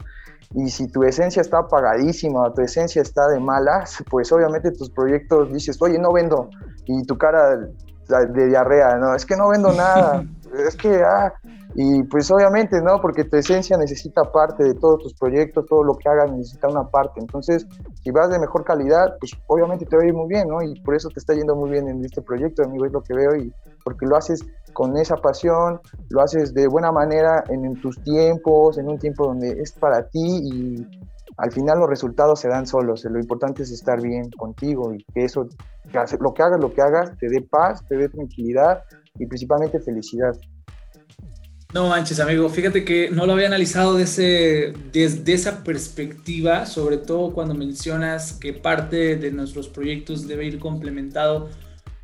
[0.54, 5.52] Y si tu esencia está apagadísima, tu esencia está de malas, pues obviamente tus proyectos
[5.52, 6.48] dices, oye, no vendo.
[6.86, 10.24] Y tu cara de diarrea, no, es que no vendo nada,
[10.66, 11.32] es que, ah,
[11.74, 13.00] y pues obviamente, ¿no?
[13.00, 16.84] Porque tu esencia necesita parte de todos tus proyectos, todo lo que hagas necesita una
[16.84, 17.20] parte.
[17.20, 17.66] Entonces,
[18.02, 20.62] si vas de mejor calidad, pues obviamente te va a ir muy bien, ¿no?
[20.62, 23.14] Y por eso te está yendo muy bien en este proyecto, amigo, es lo que
[23.14, 23.52] veo, y
[23.84, 25.80] porque lo haces con esa pasión,
[26.10, 30.08] lo haces de buena manera en, en tus tiempos, en un tiempo donde es para
[30.08, 30.86] ti y
[31.36, 33.04] al final los resultados se dan solos.
[33.04, 35.48] Lo importante es estar bien contigo y que eso,
[36.20, 38.82] lo que hagas, lo que hagas, te dé paz, te dé tranquilidad
[39.18, 40.36] y principalmente felicidad.
[41.72, 44.74] No manches, amigo, fíjate que no lo había analizado desde,
[45.32, 51.48] esa perspectiva, sobre todo cuando mencionas que parte de nuestros proyectos debe ir complementado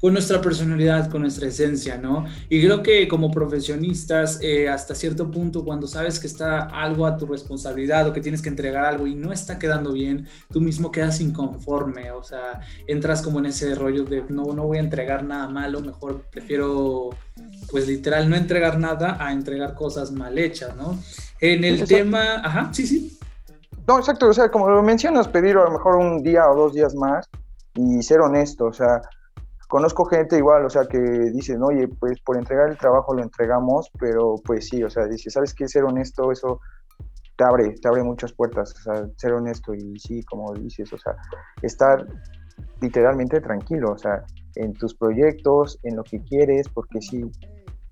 [0.01, 2.25] con nuestra personalidad, con nuestra esencia, ¿no?
[2.49, 7.17] Y creo que como profesionistas, eh, hasta cierto punto, cuando sabes que está algo a
[7.17, 10.93] tu responsabilidad o que tienes que entregar algo y no está quedando bien, tú mismo
[10.93, 15.25] quedas inconforme, o sea, entras como en ese rollo de no, no voy a entregar
[15.25, 17.11] nada malo, mejor prefiero,
[17.71, 20.97] pues literal, no entregar nada a entregar cosas mal hechas, ¿no?
[21.41, 23.19] En el tema, ajá, sí, sí.
[23.87, 26.75] No, exacto, o sea, como lo mencionas, pedir a lo mejor un día o dos
[26.75, 27.27] días más
[27.75, 29.01] y ser honesto, o sea,
[29.69, 33.91] conozco gente igual, o sea, que dicen, oye, pues por entregar el trabajo lo entregamos,
[33.99, 35.69] pero pues sí, o sea, dice, ¿sabes qué?
[35.69, 36.61] Ser honesto, eso
[37.37, 40.99] te abre, te abre muchas puertas, o sea, ser honesto y sí, como dices, o
[40.99, 41.17] sea,
[41.63, 42.05] estar
[42.81, 44.25] literalmente tranquilo, o sea,
[44.57, 47.31] en tus proyectos, en lo que quieres, porque sí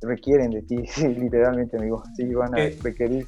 [0.01, 0.77] requieren de ti,
[1.21, 3.27] literalmente, amigo, sí van a requerir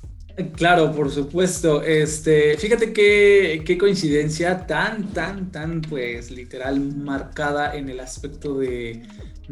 [0.54, 1.82] Claro, por supuesto.
[1.82, 9.02] Este, fíjate qué, qué coincidencia tan, tan, tan, pues, literal marcada en el aspecto de,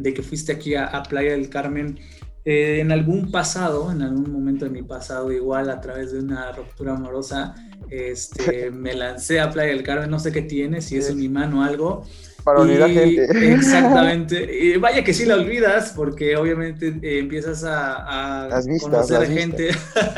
[0.01, 1.99] que fuiste aquí a, Playa del Carmen.
[2.45, 6.53] Eh, en algún pasado, en algún momento de mi pasado, igual a través de una
[6.53, 7.53] ruptura amorosa,
[7.89, 11.53] este, me lancé a Playa del Carmen, no sé qué tiene, si es un imán
[11.53, 12.05] o algo,
[12.47, 13.25] para olvidar gente.
[13.53, 14.47] Exactamente.
[14.57, 19.71] Y vaya que sí la olvidas, porque obviamente eh, empiezas a, conocer gente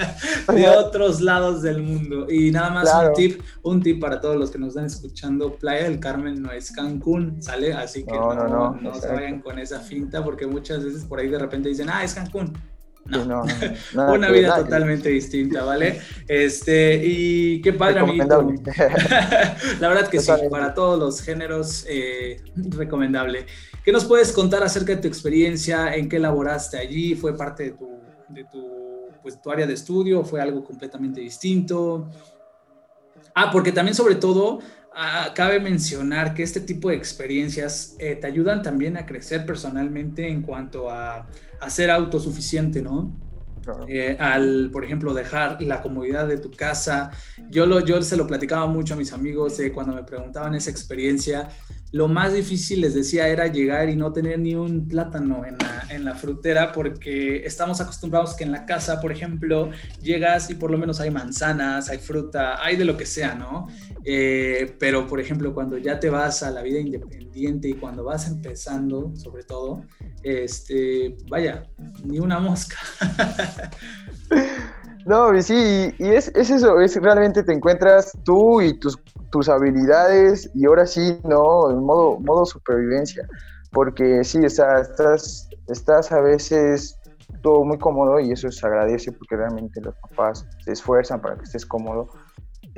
[0.53, 2.27] de otros lados del mundo.
[2.29, 5.85] Y nada más un tip, un tip para todos los que nos están escuchando, Playa
[5.85, 7.73] del Carmen no es Cancún, ¿sale?
[7.73, 11.27] Así que no, no, no se vayan con esa finta, porque muchas veces por ahí
[11.27, 12.53] de repente dicen, ah, es Cancún.
[13.05, 13.43] No,
[14.13, 16.01] una vida totalmente distinta, ¿vale?
[16.27, 18.25] Este, y qué padre, amigo.
[19.79, 23.45] La verdad que sí, para todos los géneros, eh, recomendable.
[23.83, 25.95] ¿Qué nos puedes contar acerca de tu experiencia?
[25.95, 27.15] ¿En qué laboraste allí?
[27.15, 27.89] ¿Fue parte de tu,
[28.29, 30.23] de tu, pues, tu área de estudio?
[30.23, 32.09] ¿Fue algo completamente distinto?
[33.33, 34.59] Ah, porque también sobre todo
[35.01, 40.27] Ah, cabe mencionar que este tipo de experiencias eh, te ayudan también a crecer personalmente
[40.27, 41.25] en cuanto a,
[41.69, 43.17] ser autosuficiente, ¿no?
[43.87, 47.11] Eh, al, por ejemplo, dejar la comodidad de tu casa.
[47.49, 50.69] Yo, lo, yo se lo platicaba mucho a mis amigos eh, cuando me preguntaban esa
[50.69, 51.47] experiencia
[51.91, 55.85] lo más difícil, les decía, era llegar y no tener ni un plátano en la,
[55.89, 60.69] en la, frutera porque estamos acostumbrados que en la casa, por ejemplo, llegas y por
[60.69, 63.67] lo menos hay manzanas, hay fruta, hay de lo que sea, ¿no?
[64.05, 68.27] Eh, pero, por ejemplo, cuando ya te vas a la vida independiente y cuando vas
[68.27, 69.83] empezando, sobre todo,
[70.23, 71.63] este, vaya,
[72.03, 72.77] ni una mosca.
[75.05, 78.95] No, sí, y es, es, eso, es realmente te encuentras tú y tus,
[79.31, 81.71] tus habilidades y ahora sí, ¿no?
[81.71, 83.27] En modo, modo supervivencia,
[83.71, 86.99] porque sí, estás, estás a veces
[87.41, 91.43] todo muy cómodo y eso se agradece porque realmente los papás se esfuerzan para que
[91.43, 92.09] estés cómodo,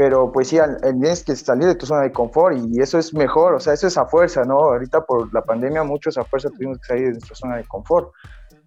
[0.01, 3.53] pero pues sí, tienes que salir de tu zona de confort y eso es mejor,
[3.53, 4.55] o sea, eso es a fuerza, ¿no?
[4.55, 8.11] Ahorita por la pandemia muchos a fuerza tuvimos que salir de nuestra zona de confort,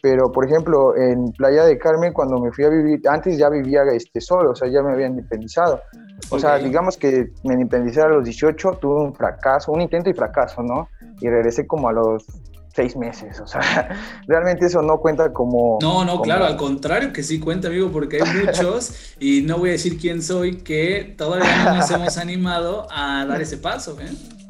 [0.00, 3.82] pero por ejemplo en Playa de Carmen cuando me fui a vivir, antes ya vivía
[3.92, 5.80] este, solo, o sea, ya me había independizado.
[6.30, 10.14] O sea, digamos que me independicé a los 18, tuve un fracaso, un intento y
[10.14, 10.86] fracaso, ¿no?
[11.20, 12.24] Y regresé como a los
[12.74, 13.60] seis meses, o sea,
[14.26, 15.78] realmente eso no cuenta como...
[15.80, 19.70] No, no, claro, al contrario que sí cuenta, amigo, porque hay muchos, y no voy
[19.70, 24.10] a decir quién soy, que todavía no nos hemos animado a dar ese paso, ¿eh?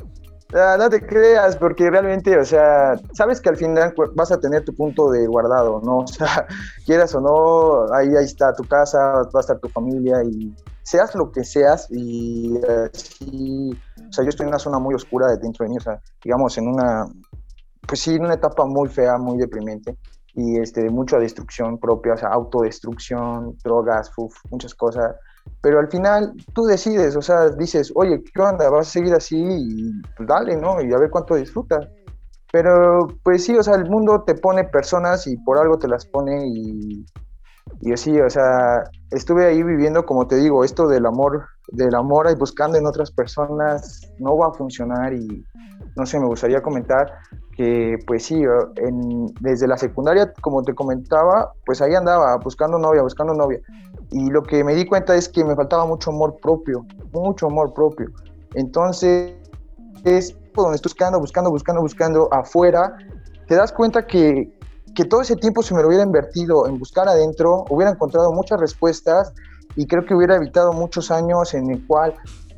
[0.57, 4.65] Ah, no te creas, porque realmente, o sea, sabes que al final vas a tener
[4.65, 5.99] tu punto de guardado, ¿no?
[6.05, 6.47] O sea,
[6.87, 8.99] quieras o no, ahí, ahí está tu casa,
[9.35, 12.55] va a estar tu familia y seas lo que seas y
[12.95, 13.77] así,
[14.09, 16.01] o sea, yo estoy en una zona muy oscura de dentro de mí, o sea,
[16.23, 17.07] digamos, en una,
[17.87, 19.97] pues sí, una etapa muy fea, muy deprimente
[20.35, 24.11] y este, mucha destrucción propia, o sea, autodestrucción, drogas,
[24.51, 25.14] muchas cosas
[25.61, 28.68] pero al final tú decides, o sea, dices, oye, ¿qué onda?
[28.68, 29.37] ¿Vas a seguir así?
[29.38, 30.81] Y pues dale, ¿no?
[30.83, 31.88] Y a ver cuánto disfrutas.
[32.53, 36.07] Pero pues sí, o sea, el mundo te pone personas y por algo te las
[36.07, 37.05] pone y,
[37.81, 42.29] y así, o sea, estuve ahí viviendo, como te digo, esto del amor, del amor
[42.31, 45.44] y buscando en otras personas no va a funcionar y
[45.96, 47.12] no sé, me gustaría comentar
[47.57, 48.42] que pues sí,
[49.40, 53.61] desde la secundaria, como te comentaba, pues ahí andaba buscando novia, buscando novia.
[54.11, 57.72] Y lo que me di cuenta es que me faltaba mucho amor propio, mucho amor
[57.72, 58.09] propio.
[58.54, 59.35] Entonces,
[60.04, 62.96] es donde estoy buscando, buscando, buscando, buscando afuera,
[63.46, 64.52] te das cuenta que,
[64.94, 68.61] que todo ese tiempo se me lo hubiera invertido en buscar adentro, hubiera encontrado muchas
[68.61, 69.33] respuestas
[69.76, 72.14] y creo que hubiera evitado muchos años en el cual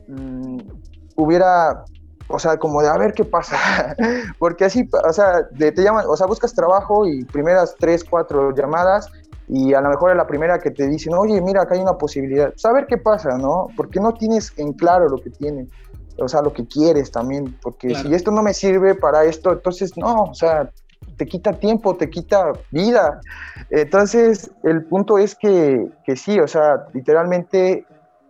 [0.08, 0.58] mm,
[1.16, 1.84] hubiera
[2.28, 3.56] o sea, como de a ver qué pasa,
[4.38, 9.08] porque así, o sea, te llaman, o sea, buscas trabajo y primeras tres, cuatro llamadas
[9.48, 11.96] y a lo mejor es la primera que te dicen, oye, mira, acá hay una
[11.96, 13.68] posibilidad, saber pues, qué pasa, ¿no?
[13.76, 15.68] Porque no tienes en claro lo que tienes,
[16.18, 19.96] o sea, lo que quieres también, porque si esto no me sirve para esto, entonces
[19.96, 20.70] no, o sea,
[21.16, 23.20] te quita tiempo, te quita vida.
[23.70, 27.86] Entonces, el punto es que, que sí, o sea, literalmente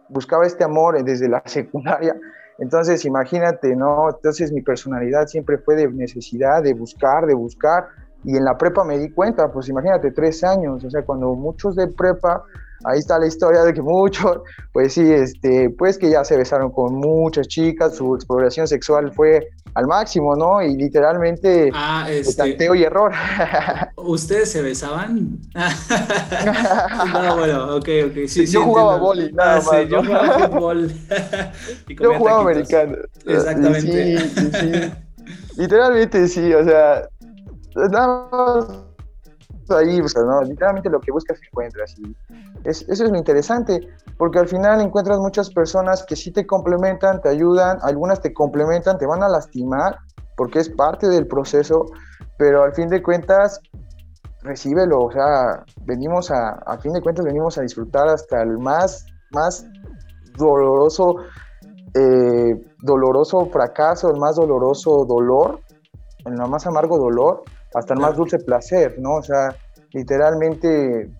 [0.09, 2.14] buscaba este amor desde la secundaria
[2.58, 4.08] entonces, imagínate, ¿no?
[4.10, 7.88] Entonces mi personalidad siempre fue de necesidad, de buscar, de buscar.
[8.24, 11.76] Y en la prepa me di cuenta, pues imagínate, tres años, o sea, cuando muchos
[11.76, 12.42] de prepa
[12.87, 14.38] ahí está la historia de que muchos,
[14.72, 19.49] pues sí, este, pues que ya se besaron con muchas chicas, su exploración sexual fue
[19.75, 20.62] al máximo, ¿no?
[20.62, 23.12] Y literalmente ah, este, tanteo y error.
[23.96, 25.38] ¿Ustedes se besaban?
[27.12, 28.27] no, bueno, ok, ok.
[28.27, 29.83] Sí, yo jugaba boli, nada ah, más.
[29.83, 30.92] Sí, yo jugaba fútbol.
[32.01, 32.96] yo jugaba americano.
[33.27, 34.18] Exactamente.
[34.18, 34.92] Sí, sí.
[35.59, 37.09] Literalmente sí, o sea,
[37.90, 38.87] nada más
[39.70, 40.42] ahí, o sea, ¿no?
[40.42, 41.99] literalmente lo que buscas encuentras.
[41.99, 42.16] Y
[42.66, 43.81] es, eso es lo interesante,
[44.18, 48.98] porque al final encuentras muchas personas que sí te complementan, te ayudan, algunas te complementan,
[48.98, 49.96] te van a lastimar,
[50.37, 51.87] porque es parte del proceso,
[52.38, 53.61] pero al fin de cuentas,
[54.42, 59.07] recíbelo, o sea, venimos a, a fin de cuentas, venimos a disfrutar hasta el más,
[59.33, 59.66] más
[60.37, 61.16] doloroso,
[61.94, 65.61] eh, doloroso fracaso, el más doloroso dolor,
[66.24, 67.42] el más amargo dolor,
[67.74, 69.16] hasta el más dulce placer, ¿no?
[69.16, 69.55] O sea,
[69.92, 71.11] literalmente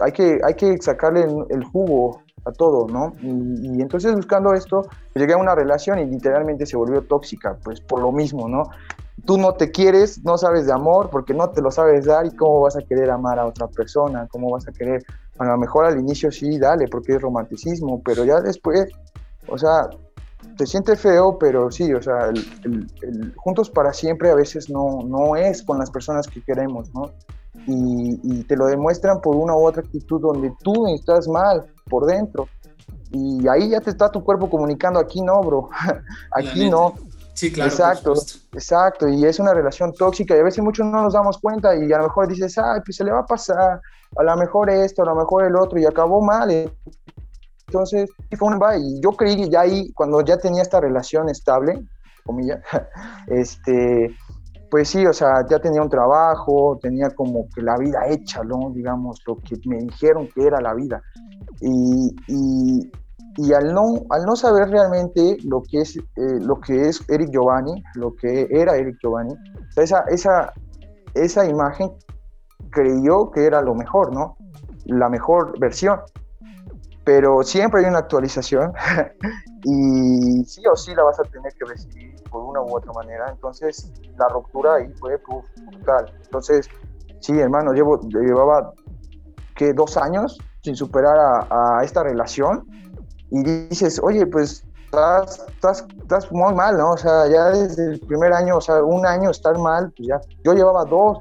[0.00, 3.12] hay que, hay que sacarle el jugo a todo, ¿no?
[3.20, 4.82] Y, entonces buscando esto,
[5.14, 8.70] llegué a una relación y literalmente se volvió tóxica, pues por lo mismo, ¿no?
[9.24, 12.36] Tú no te quieres, no sabes de amor porque no te lo sabes dar y
[12.36, 15.02] cómo vas a querer amar a otra persona, cómo vas a querer,
[15.38, 18.88] a lo mejor al inicio sí, dale, porque es romanticismo, pero ya después,
[19.48, 19.88] o sea,
[20.56, 22.32] te siente feo, pero sí, o sea,
[23.34, 27.10] juntos para siempre a veces no, no es con las personas que queremos, ¿no?
[27.66, 32.48] Y, te lo demuestran por una u otra actitud donde tú estás mal por dentro.
[33.10, 35.68] Y ahí ya te está tu cuerpo comunicando, aquí no, bro,
[36.32, 36.94] aquí no.
[37.34, 37.70] Sí, claro.
[37.70, 38.14] Exacto,
[38.52, 39.08] exacto.
[39.08, 41.98] Y es una relación tóxica y a veces muchos no nos damos cuenta y a
[41.98, 43.80] lo mejor dices, ay, pues se le va a pasar,
[44.16, 46.50] a lo mejor esto, a lo mejor el otro y acabó mal.
[47.66, 51.84] Entonces, fue un y yo creí que ya ahí, cuando ya tenía esta relación estable,
[52.24, 52.60] comillas,
[53.26, 54.14] este,
[54.70, 58.70] pues sí, o sea, ya tenía un trabajo, tenía como que la vida hecha, ¿no?
[58.72, 61.02] Digamos, lo que me dijeron que era la vida.
[61.60, 67.02] Y, y, al, no, al no saber realmente lo que, es, eh, lo que es
[67.08, 69.34] Eric Giovanni, lo que era Eric Giovanni,
[69.76, 70.52] esa, esa,
[71.14, 71.90] esa imagen
[72.70, 74.36] creyó que era lo mejor, ¿no?
[74.86, 76.00] La mejor versión
[77.06, 78.72] pero siempre hay una actualización
[79.62, 83.26] y sí o sí la vas a tener que recibir por una u otra manera.
[83.30, 85.16] Entonces, la ruptura ahí fue
[85.70, 86.12] brutal.
[86.24, 86.68] Entonces,
[87.20, 88.72] sí, hermano, llevo, llevaba
[89.54, 91.16] que dos años sin superar
[91.48, 92.66] a, esta relación
[93.30, 96.90] y dices, oye, pues estás, estás, estás, muy mal, ¿no?
[96.90, 100.20] O sea, ya desde el primer año, o sea, un año estar mal, pues ya,
[100.44, 101.18] yo llevaba dos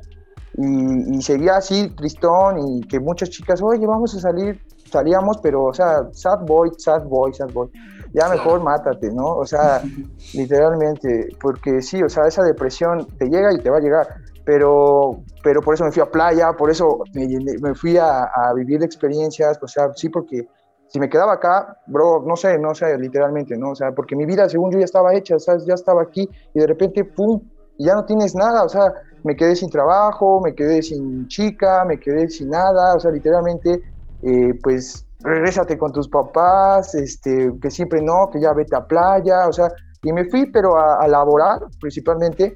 [0.57, 4.59] y, y seguía así, tristón y que muchas chicas, oye, vamos a salir
[4.95, 7.69] salíamos, pero, o sea, sad boy, sad boy, sad boy.
[8.13, 9.35] Ya mejor mátate, ¿no?
[9.35, 9.81] O sea,
[10.33, 14.07] literalmente, porque sí, o sea, esa depresión te llega y te va a llegar,
[14.45, 19.59] pero, pero por eso me fui a playa, por eso me, fui a, vivir experiencias,
[19.61, 20.47] o sea, sí, porque
[20.87, 23.71] si me quedaba acá, bro, no sé, no sé, literalmente, ¿no?
[23.71, 25.65] O sea, porque mi vida, según yo, ya estaba hecha, ¿sabes?
[25.65, 27.41] Ya estaba aquí y de repente, ¡pum!
[27.77, 28.93] Y ya no tienes nada, o sea,
[29.23, 33.81] me quedé sin trabajo, me quedé sin chica, me quedé sin nada, o sea, literalmente
[34.25, 39.47] eh, pues regrésate con tus papás, este, que siempre no, que ya vete a playa,
[39.47, 39.71] o sea,
[40.01, 42.55] y me fui, pero a, laborar principalmente,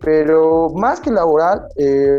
[0.00, 2.18] pero más que laborar, eh,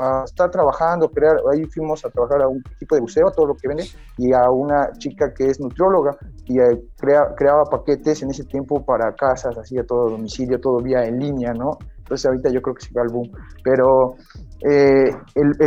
[0.00, 3.54] a, estar trabajando, crear, ahí fuimos a trabajar a un equipo de buceo, todo lo
[3.54, 3.84] que vende,
[4.18, 8.84] y a una chica que es nutrióloga, y eh, crea, creaba paquetes en ese tiempo
[8.84, 11.78] para casas, así a todo domicilio, todo vía en línea, ¿no?
[12.12, 13.30] Entonces ahorita yo creo que sí fue al boom.
[13.64, 14.16] Pero
[14.60, 15.10] eh,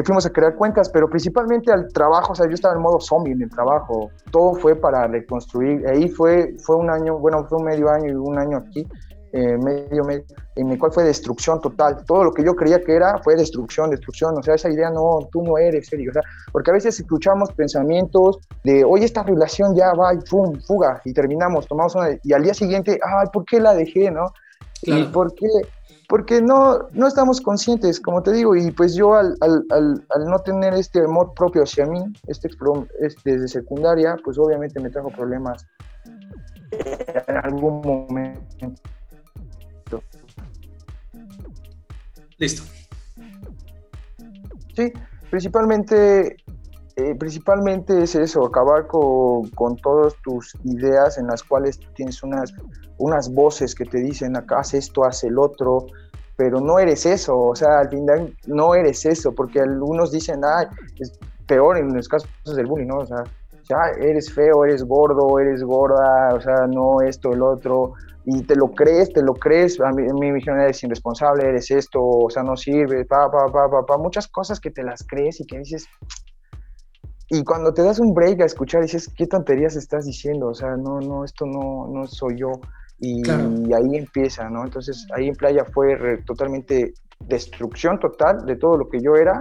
[0.05, 3.33] fuimos a crear cuentas, pero principalmente al trabajo, o sea, yo estaba en modo zombie
[3.33, 4.11] en el trabajo.
[4.31, 5.87] Todo fue para reconstruir.
[5.87, 8.87] Ahí fue, fue un año, bueno, fue un medio año y un año aquí
[9.33, 10.23] eh, medio, medio,
[10.55, 12.05] en el cual fue destrucción total.
[12.05, 14.37] Todo lo que yo creía que era fue destrucción, destrucción.
[14.37, 16.11] O sea, esa idea no, tú no eres serio.
[16.11, 16.21] O sea,
[16.51, 21.11] porque a veces escuchamos pensamientos de, oye, esta relación ya va y pum, fuga, y
[21.11, 24.31] terminamos, tomamos una, y al día siguiente, ay, ¿por qué la dejé, no?
[24.83, 25.47] ¿Y por qué?
[26.07, 30.39] Porque no, no estamos conscientes, como te digo, y pues yo al, al, al, no
[30.39, 32.49] tener este amor propio hacia mí, este,
[32.99, 35.65] este, desde secundaria, pues obviamente me trajo problemas
[37.27, 38.73] en algún momento.
[42.37, 42.63] Listo.
[44.75, 44.91] Sí,
[45.29, 46.35] principalmente,
[46.97, 52.21] eh, principalmente es eso, acabar con, con, todas tus ideas en las cuales tú tienes
[52.23, 52.53] unas,
[52.97, 55.87] unas voces que te dicen, acá haz esto, haz el otro,
[56.35, 60.69] pero no eres eso, o sea, al final no eres eso, porque algunos dicen, ah,
[60.99, 61.17] es
[61.47, 62.97] peor en los casos del bullying, ¿no?
[62.99, 63.23] O sea,
[63.69, 67.93] ya eres feo, eres gordo, eres gorda, o sea, no esto, el otro,
[68.25, 72.01] y te lo crees, te lo crees, a mí, me dijeron, eres irresponsable, eres esto,
[72.01, 75.39] o sea, no sirve, pa, pa, pa, pa, pa, muchas cosas que te las crees
[75.39, 75.87] y que dices,
[77.29, 80.47] y cuando te das un break a escuchar, dices, ¿qué tonterías estás diciendo?
[80.47, 82.51] O sea, no, no, esto no, no soy yo.
[82.99, 84.63] Y, ahí empieza, ¿no?
[84.63, 89.39] Entonces, ahí en playa fue totalmente destrucción total de todo lo que yo era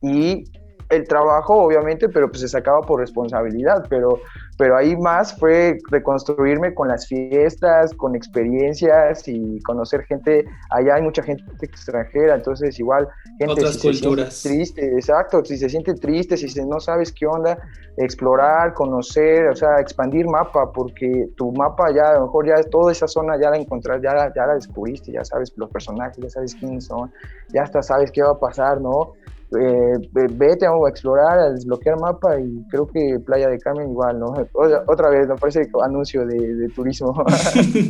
[0.00, 0.44] y
[0.90, 4.20] el trabajo, obviamente, pero pues se sacaba por responsabilidad, pero,
[4.56, 11.02] pero ahí más fue reconstruirme con las fiestas, con experiencias y conocer gente, allá hay
[11.02, 13.06] mucha gente extranjera, entonces igual
[13.38, 14.42] gente Otras culturas.
[14.42, 17.58] triste, exacto, si se siente triste, si no sabes qué onda,
[17.98, 22.92] explorar, conocer, o sea, expandir mapa, porque tu mapa ya, a lo mejor ya toda
[22.92, 26.30] esa zona ya la encontraste, ya la, ya la descubriste, ya sabes los personajes, ya
[26.30, 27.12] sabes quiénes son,
[27.52, 29.14] ya hasta sabes qué va a pasar, ¿no?
[29.50, 34.34] Eh, vete a explorar, a desbloquear mapa y creo que Playa de Carmen igual, ¿no?
[34.86, 37.24] Otra, vez, me parece anuncio de, turismo.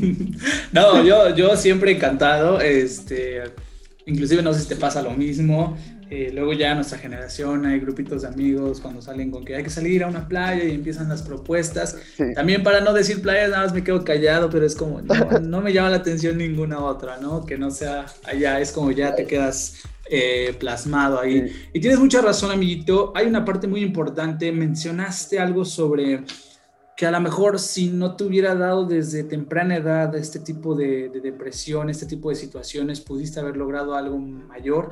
[0.73, 3.43] no, yo, yo siempre encantado, este,
[4.07, 5.77] inclusive no sé si te pasa lo mismo,
[6.11, 9.69] eh, luego ya nuestra generación hay grupitos de amigos cuando salen con que hay que
[9.69, 11.99] salir a una playa y empiezan las propuestas.
[12.35, 15.61] También para no decir playas nada más me quedo callado, pero es como no, no,
[15.61, 17.45] me llama la atención ninguna otra, ¿no?
[17.45, 21.53] Que no sea allá, es como ya te quedas eh, plasmado ahí.
[21.73, 23.13] Y tienes mucha razón, amiguito.
[23.15, 24.51] Hay una parte muy importante.
[24.53, 26.25] Mencionaste algo sobre
[26.99, 31.09] que a lo mejor si no te hubiera dado desde temprana edad este tipo de,
[31.23, 34.91] depresión, este tipo de situaciones, pudiste haber logrado algo mayor.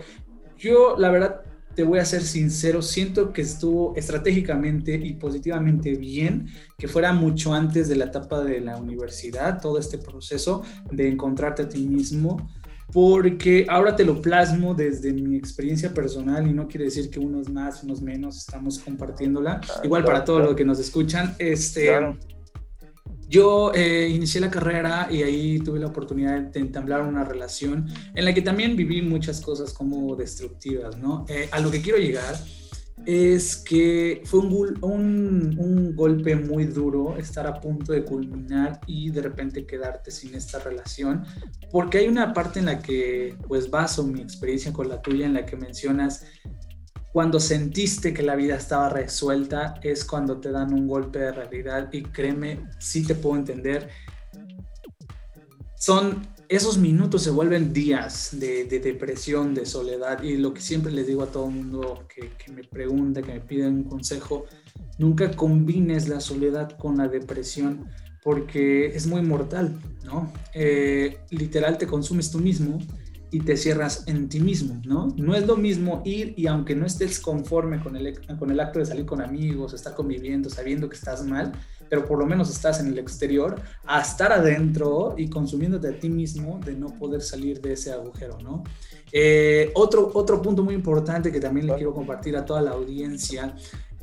[0.57, 1.41] Yo, la verdad,
[1.75, 6.47] te voy a ser sincero, siento que estuvo estratégicamente y positivamente bien
[6.79, 10.63] que fuera mucho antes de la etapa de la universidad, todo este proceso
[10.93, 12.49] de encontrarte a ti mismo,
[12.93, 17.49] porque ahora te lo plasmo desde mi experiencia personal y no quiere decir que unos
[17.49, 19.61] más, unos menos, estamos compartiéndola.
[19.83, 21.91] Igual para todos los que nos escuchan, este,
[23.29, 28.25] yo eh, inicié la carrera y ahí tuve la oportunidad de entablar una relación en
[28.25, 31.25] la que también viví muchas cosas como destructivas, ¿no?
[31.29, 32.37] Eh, a lo que quiero llegar
[33.05, 39.67] es que fue un, golpe muy duro estar a punto de culminar y de repente
[39.67, 41.25] quedarte sin esta relación,
[41.71, 45.35] porque hay una parte en la que pues baso mi experiencia con la tuya en
[45.35, 46.25] la que mencionas
[47.13, 51.89] cuando sentiste que la vida estaba resuelta es cuando te dan un golpe de realidad
[51.91, 53.89] y créeme, sí te puedo entender.
[55.77, 61.07] Son esos minutos se vuelven días de, depresión, de soledad y lo que siempre les
[61.07, 64.47] digo a todo el mundo que, me pregunta, que me pide un consejo,
[64.99, 67.87] nunca combines la soledad con la depresión
[68.23, 70.33] porque es muy mortal, ¿no?
[70.53, 72.79] Eh, literal te consumes tú mismo
[73.31, 75.15] y te cierras en ti mismo, ¿no?
[75.17, 78.79] No es lo mismo ir y aunque no estés conforme con el, con el acto
[78.79, 81.53] de salir con amigos, estar conviviendo, sabiendo que estás mal,
[81.89, 86.09] pero por lo menos estás en el exterior, a estar adentro y consumiéndote a ti
[86.09, 88.65] mismo de no poder salir de ese agujero, ¿no?
[89.13, 93.55] Eh, otro, otro punto muy importante que también le quiero compartir a toda la audiencia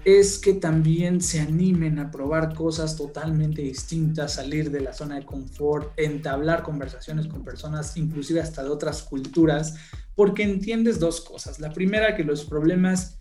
[0.05, 5.25] es que también se animen a probar cosas totalmente distintas, salir de la zona de
[5.25, 9.75] confort, entablar conversaciones con personas, inclusive hasta de otras culturas,
[10.15, 11.59] porque entiendes dos cosas.
[11.59, 13.19] La primera, que los problemas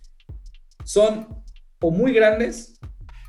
[0.83, 1.27] son
[1.79, 2.79] o muy grandes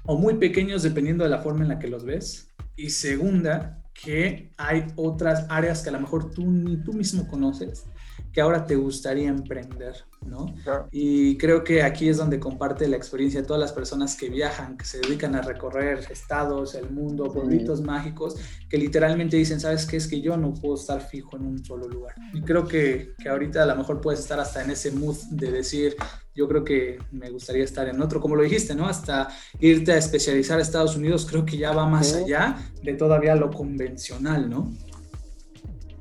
[0.04, 2.50] o muy pequeños dependiendo de la forma en la que los ves.
[2.76, 7.86] Y segunda, que hay otras áreas que a lo mejor tú ni tú mismo conoces
[8.34, 9.94] que ahora te gustaría emprender,
[10.26, 10.52] ¿no?
[10.90, 14.76] Y creo que aquí es donde comparte la experiencia de todas las personas que viajan,
[14.76, 18.34] que se dedican a recorrer estados, el mundo, pueblitos mágicos,
[18.68, 19.98] que literalmente dicen, ¿sabes qué?
[19.98, 22.16] Es que yo no puedo estar fijo en un solo lugar.
[22.32, 25.52] Y creo que, que ahorita a lo mejor puedes estar hasta en ese mood de
[25.52, 25.94] decir,
[26.34, 28.86] yo creo que me gustaría estar en otro, como lo dijiste, ¿no?
[28.86, 29.28] Hasta
[29.60, 33.52] irte a especializar a Estados Unidos, creo que ya va más allá de todavía lo
[33.52, 34.72] convencional, ¿no?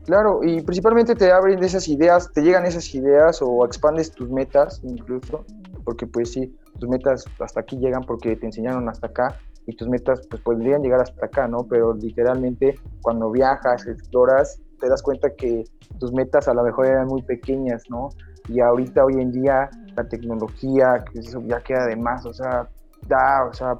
[0.05, 4.81] Claro, y principalmente te abren esas ideas, te llegan esas ideas o expandes tus metas
[4.83, 5.45] incluso,
[5.85, 9.87] porque pues sí, tus metas hasta aquí llegan porque te enseñaron hasta acá y tus
[9.87, 11.65] metas pues podrían llegar hasta acá, ¿no?
[11.69, 15.63] Pero literalmente cuando viajas, exploras, te das cuenta que
[15.99, 18.09] tus metas a lo mejor eran muy pequeñas, ¿no?
[18.49, 22.67] Y ahorita, hoy en día, la tecnología, que eso ya queda de más, o sea,
[23.07, 23.77] da, o sea,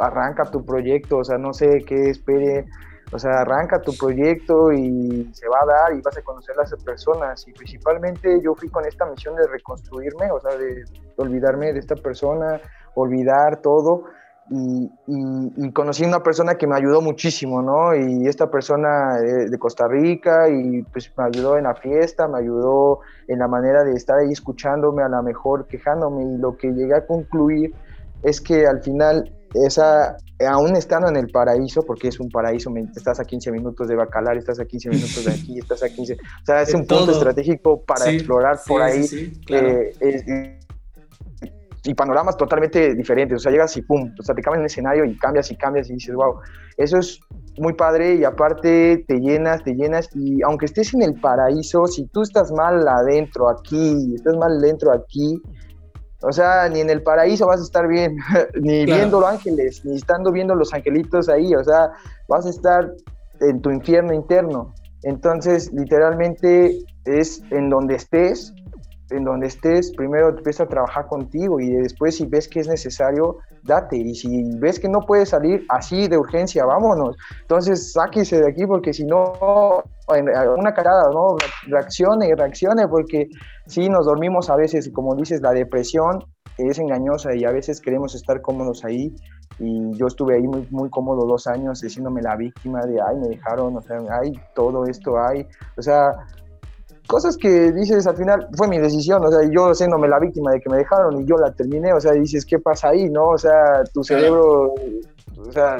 [0.00, 2.66] arranca tu proyecto, o sea, no sé qué espere
[3.12, 6.62] o sea, arranca tu proyecto y se va a dar y vas a conocer a
[6.62, 7.46] esas personas.
[7.48, 10.84] Y principalmente yo fui con esta misión de reconstruirme, o sea, de
[11.16, 12.60] olvidarme de esta persona,
[12.94, 14.04] olvidar todo.
[14.52, 17.94] Y, y, conocí a una persona que me ayudó muchísimo, ¿no?
[17.94, 22.38] Y esta persona de, de, Costa Rica y pues me ayudó en la fiesta, me
[22.40, 22.98] ayudó
[23.28, 26.96] en la manera de estar ahí escuchándome, a la mejor quejándome y lo que llegué
[26.96, 27.72] a concluir
[28.24, 30.16] es que al final esa,
[30.48, 34.36] aún estando en el paraíso, porque es un paraíso, estás a 15 minutos de Bacalar,
[34.36, 37.82] estás a 15 minutos de aquí, estás a 15, o sea, es un punto estratégico
[37.84, 39.04] para explorar por ahí.
[41.82, 45.04] y panoramas totalmente diferentes, o sea, llegas y pum, o sea, te cambias el escenario
[45.04, 46.34] y cambias y cambias y dices, wow,
[46.76, 47.18] eso es
[47.58, 52.06] muy padre y aparte te llenas, te llenas y aunque estés en el paraíso, si
[52.08, 55.40] tú estás mal adentro aquí, estás mal dentro aquí,
[56.22, 58.16] o sea, ni en el paraíso vas a estar bien,
[58.60, 61.92] ni viendo los ángeles, ni estando viendo los angelitos ahí, o sea,
[62.28, 62.92] vas a estar
[63.40, 64.74] en tu infierno interno.
[65.02, 68.52] Entonces, literalmente es en donde estés,
[69.10, 73.38] en donde estés, primero empieza a trabajar contigo y después si ves que es necesario,
[73.62, 73.96] date.
[73.96, 77.16] Y si ves que no puedes salir así de urgencia, vámonos.
[77.42, 79.82] Entonces, sáquese de aquí porque si no,
[80.56, 81.36] una carada, ¿no?
[81.66, 83.28] Reaccione, reaccione, porque
[83.66, 86.24] si nos dormimos a veces, como dices, la depresión
[86.58, 89.14] es engañosa y a veces queremos estar cómodos ahí.
[89.58, 93.28] Y yo estuve ahí muy, muy cómodo dos años, diciéndome la víctima de, ay, me
[93.28, 95.46] dejaron, o sea, ay, todo esto hay.
[95.76, 96.12] O sea,
[97.10, 100.60] cosas que dices al final, fue mi decisión, o sea, yo haciéndome la víctima de
[100.60, 103.30] que me dejaron y yo la terminé, o sea, dices, ¿qué pasa ahí, no?
[103.30, 104.74] O sea, tu cerebro,
[105.36, 105.76] o sea,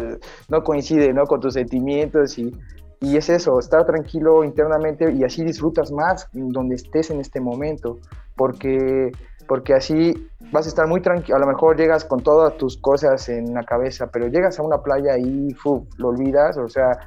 [0.49, 1.26] no coincide, ¿no?
[1.26, 2.53] Con tus sentimientos y,
[3.01, 7.99] y es eso, estar tranquilo internamente y así disfrutas más donde estés en este momento,
[8.35, 9.12] porque,
[9.47, 10.12] porque así
[10.51, 13.62] vas a estar muy tranquilo, a lo mejor llegas con todas tus cosas en la
[13.62, 16.99] cabeza, pero llegas a una playa y fu, lo olvidas, o sea,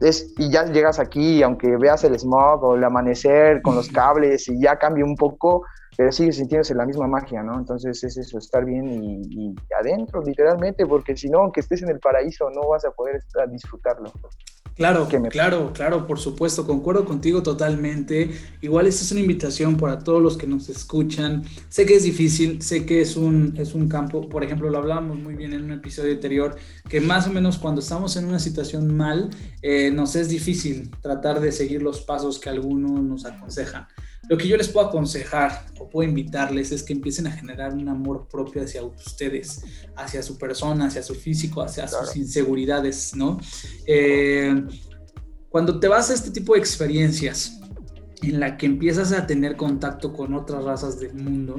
[0.00, 4.60] y ya llegas aquí, aunque veas el smog o el amanecer con los cables y
[4.60, 5.64] ya cambia un poco,
[5.98, 7.58] pero sigues sintiéndose la misma magia, ¿no?
[7.58, 11.98] Entonces es eso, estar bien y, adentro, literalmente, porque si no, aunque estés en el
[11.98, 14.12] paraíso, no vas a poder estar, disfrutarlo.
[14.76, 18.30] Claro, claro, claro, por supuesto, concuerdo contigo totalmente.
[18.60, 21.42] Igual esta es una invitación para todos los que nos escuchan.
[21.68, 25.18] Sé que es difícil, sé que es un, es un campo, por ejemplo, lo hablábamos
[25.18, 26.54] muy bien en un episodio anterior,
[26.88, 29.30] que más o menos cuando estamos en una situación mal,
[29.62, 33.88] eh, nos es difícil tratar de seguir los pasos que algunos nos aconsejan.
[34.28, 37.88] Lo que yo les puedo aconsejar o puedo invitarles es que empiecen a generar un
[37.88, 39.62] amor propio hacia ustedes,
[39.96, 43.40] hacia su persona, hacia su físico, hacia sus inseguridades, ¿no?
[43.86, 44.64] Eh,
[45.48, 47.58] cuando te vas a este tipo de experiencias
[48.22, 51.58] en la que empiezas a tener contacto con otras razas del mundo,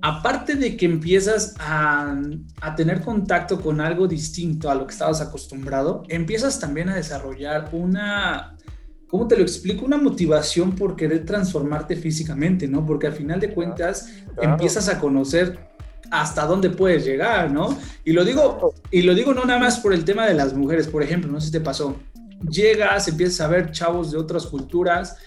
[0.00, 2.16] aparte de que empiezas a,
[2.62, 7.68] a, tener contacto con algo distinto a lo que estabas acostumbrado, empiezas también a desarrollar
[7.72, 8.56] una
[9.12, 9.84] ¿cómo te lo explico?
[9.84, 12.86] Una motivación por querer transformarte físicamente, ¿no?
[12.86, 14.08] Porque al final de cuentas
[14.40, 15.58] empiezas a conocer
[16.10, 17.76] hasta dónde puedes llegar, ¿no?
[18.06, 20.88] Y lo digo, y lo digo no nada más por el tema de las mujeres,
[20.88, 21.94] por ejemplo, no sé si te pasó.
[22.50, 25.18] Llegas, empiezas a ver chavos de otras culturas,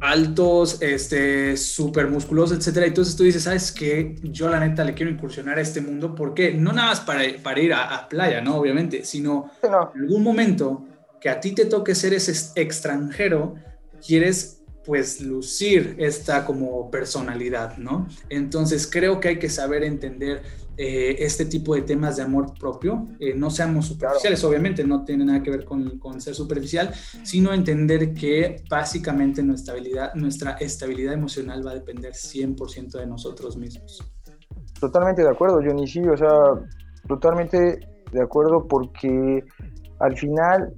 [0.00, 2.86] altos, este, súper musculosos, etcétera.
[2.86, 4.16] Y entonces tú dices, ¿sabes qué?
[4.20, 6.12] Yo la neta le quiero incursionar a este mundo.
[6.12, 8.56] porque No nada más para, para ir a, playa, ¿no?
[8.56, 10.87] Obviamente, sino en algún momento
[11.20, 13.54] que a ti te toque ser ese extranjero,
[14.06, 18.08] quieres pues lucir esta como personalidad, ¿no?
[18.30, 20.42] Entonces creo que hay que saber entender
[20.78, 23.06] eh, este tipo de temas de amor propio.
[23.18, 27.52] Eh, no seamos superficiales, obviamente, no tiene nada que ver con, con, ser superficial, sino
[27.52, 34.02] entender que básicamente nuestra estabilidad, nuestra estabilidad emocional va a depender 100% de nosotros mismos.
[34.80, 36.30] Totalmente de acuerdo, Johnny, sí, o sea,
[37.08, 37.80] totalmente
[38.12, 39.44] de acuerdo porque
[39.98, 40.72] al final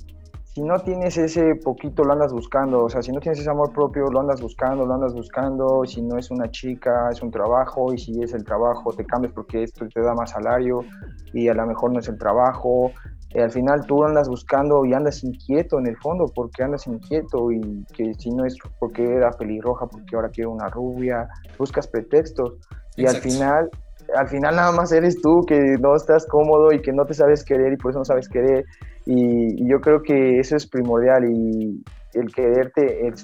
[0.54, 2.84] si no tienes ese poquito, lo andas buscando.
[2.84, 5.84] O sea, si no tienes ese amor propio, lo andas buscando, lo andas buscando.
[5.86, 7.94] Si no es una chica, es un trabajo.
[7.94, 10.84] Y si es el trabajo, te cambias porque esto te da más salario.
[11.32, 12.90] Y a lo mejor no es el trabajo.
[13.32, 17.52] Y al final tú andas buscando y andas inquieto en el fondo, porque andas inquieto.
[17.52, 21.28] Y que si no es porque era pelirroja, porque ahora quiero una rubia.
[21.58, 22.54] Buscas pretextos.
[22.96, 23.70] Y al final
[24.16, 27.44] al final nada más eres tú que no estás cómodo y que no te sabes
[27.44, 28.64] querer y por eso no sabes querer
[29.06, 31.82] y, yo creo que eso es primordial y
[32.12, 33.14] el quererte, el,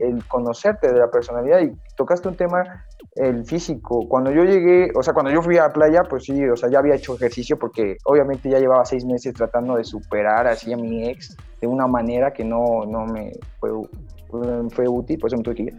[0.00, 1.60] el, conocerte de la personalidad.
[1.60, 2.84] Y tocaste un tema,
[3.14, 4.06] el físico.
[4.08, 6.70] Cuando yo llegué, o sea, cuando yo fui a la playa, pues sí, o sea,
[6.70, 10.76] ya había hecho ejercicio porque obviamente ya llevaba seis meses tratando de superar así a
[10.76, 13.70] mi ex de una manera que no, no me fue,
[14.70, 15.74] fue útil, pues me tuve que ir.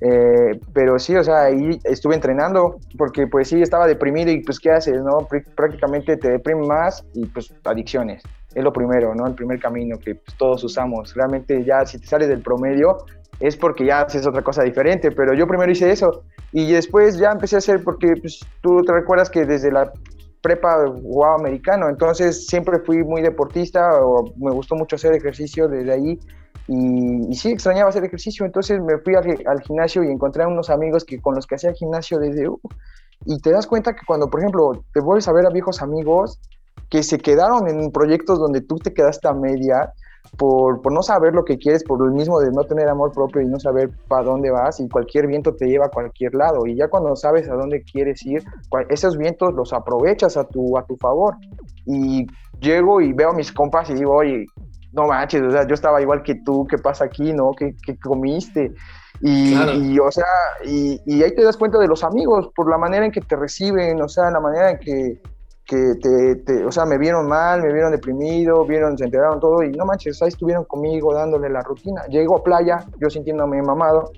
[0.00, 4.58] Eh, pero sí, o sea, ahí estuve entrenando porque pues sí, estaba deprimido y pues
[4.58, 5.02] ¿qué haces?
[5.02, 8.22] no Prácticamente te deprime más y pues adicciones
[8.54, 9.26] es lo primero, ¿no?
[9.26, 11.14] El primer camino que pues, todos usamos.
[11.14, 12.98] Realmente ya si te sales del promedio
[13.40, 16.22] es porque ya haces otra cosa diferente, pero yo primero hice eso
[16.52, 19.92] y después ya empecé a hacer porque pues, tú te recuerdas que desde la
[20.40, 25.92] prepa jugaba americano, entonces siempre fui muy deportista o me gustó mucho hacer ejercicio desde
[25.92, 26.18] ahí
[26.66, 31.04] y, sí extrañaba hacer ejercicio, entonces me fui al, gimnasio y encontré a unos amigos
[31.04, 32.60] que con los que hacía gimnasio desde uh,
[33.26, 36.40] y te das cuenta que cuando por ejemplo te vuelves a ver a viejos amigos
[36.90, 39.92] que se quedaron en proyectos donde tú te quedaste a media
[40.38, 43.42] por, por, no saber lo que quieres, por lo mismo de no tener amor propio
[43.42, 46.66] y no saber para dónde vas y cualquier viento te lleva a cualquier lado.
[46.66, 48.42] Y ya cuando sabes a dónde quieres ir,
[48.88, 51.36] esos vientos los aprovechas a tu, a tu favor.
[51.86, 52.26] Y
[52.60, 54.46] llego y veo a mis compas y digo, oye,
[54.94, 57.52] no manches, o sea, yo estaba igual que tú, ¿qué pasa aquí, no?
[57.56, 58.72] ¿Qué, qué comiste?
[59.20, 60.24] Y, y, o sea,
[60.64, 63.36] y, y ahí te das cuenta de los amigos por la manera en que te
[63.36, 65.20] reciben, o sea, la manera en que
[65.66, 65.94] que
[66.44, 69.86] te, o sea, me vieron mal, me vieron deprimido, vieron, se enteraron todo y no
[69.86, 72.02] manches, ahí estuvieron conmigo dándole la rutina.
[72.08, 74.12] Llego a playa, yo sintiéndome mamado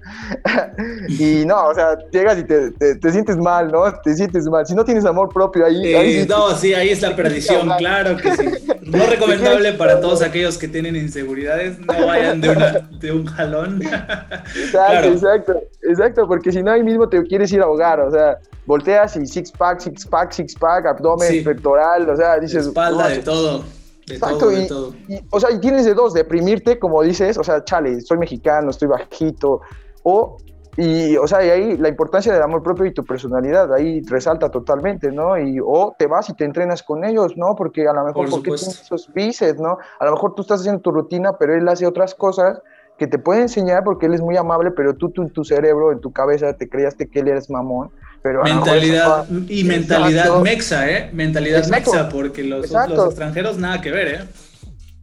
[1.09, 3.85] y no, o sea, llegas y te, te, sientes mal, ¿no?
[4.03, 4.67] Te sientes mal.
[4.67, 5.95] Si no tienes amor propio ahí...
[5.95, 8.47] ahí no, sí, ahí es la perdición, claro que sí.
[8.83, 13.83] No recomendable para todos aquellos que tienen inseguridades, no vayan de, una, de un jalón.
[14.57, 18.39] Exacto, exacto, exacto, porque si no ahí mismo te quieres ir a ahogar, o sea,
[18.67, 22.67] volteas y six pack, six pack, six pack, abdomen, pectoral, o sea, dices...
[22.67, 23.65] Espalda, de todo.
[24.07, 24.95] De todo, de todo.
[25.31, 28.87] o sea, y tienes de dos, deprimirte, como dices, o sea, chale, soy mexicano, estoy
[28.87, 29.61] bajito,
[30.05, 30.37] o,
[30.77, 34.51] y, o sea, y ahí la importancia del amor propio y tu personalidad, ahí resalta
[34.51, 35.39] totalmente, ¿no?
[35.39, 37.55] Y, o te vas y te entrenas con ellos, ¿no?
[37.57, 39.79] Porque a lo mejor, Por porque tienes esos bíceps, ¿no?
[39.99, 42.61] A lo mejor tú estás haciendo tu rutina, pero él hace otras cosas
[42.99, 45.93] que te puede enseñar porque él es muy amable, pero tú, tú en tu cerebro,
[45.93, 47.91] en tu cabeza, te creaste que él eres mamón
[48.35, 51.11] mentalidad y mentalidad mexa, ¿eh?
[51.13, 54.21] Mentalidad mexa, porque los, los, extranjeros nada que ver, ¿eh?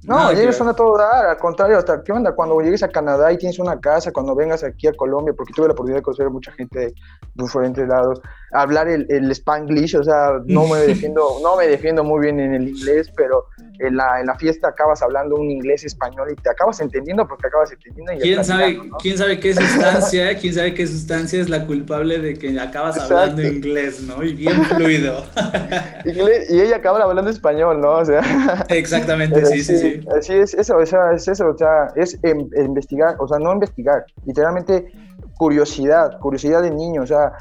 [0.06, 3.32] No, ellos son a todo dar, al contrario, hasta qué onda, cuando llegues a Canadá
[3.32, 6.26] y tienes una casa, cuando vengas aquí a Colombia, porque tuve la oportunidad de conocer
[6.26, 6.94] a mucha gente de
[7.36, 12.22] diferentes lados, hablar el, el spanglish, o sea, no me defiendo, no me defiendo muy
[12.22, 13.46] bien en el inglés, pero
[13.80, 17.48] en la, en la fiesta acabas hablando un inglés español y te acabas entendiendo porque
[17.48, 18.14] acabas entendiendo.
[18.14, 22.38] Y ¿Quién, sabe, ¿Quién sabe qué sustancia, quién sabe qué sustancia es la culpable de
[22.38, 24.24] que acabas hablando inglés, ¿no?
[24.24, 25.24] Y bien fluido.
[26.06, 27.98] y ella acaba hablando español, ¿no?
[27.98, 28.22] O sea,
[28.70, 33.28] Exactamente, sí, sí, sí, Así es, eso, es eso, o sea, es em, investigar, o
[33.28, 34.92] sea, no investigar, literalmente
[35.38, 37.34] curiosidad, curiosidad de niño, o sea,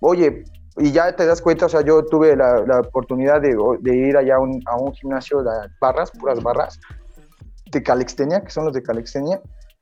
[0.00, 0.44] oye,
[0.76, 4.40] y ya te das cuenta, o sea, yo tuve la, oportunidad de, ir allá a
[4.40, 6.78] un, a un gimnasio de barras, puras barras,
[7.70, 9.40] de calextenia, que son los de calextenia,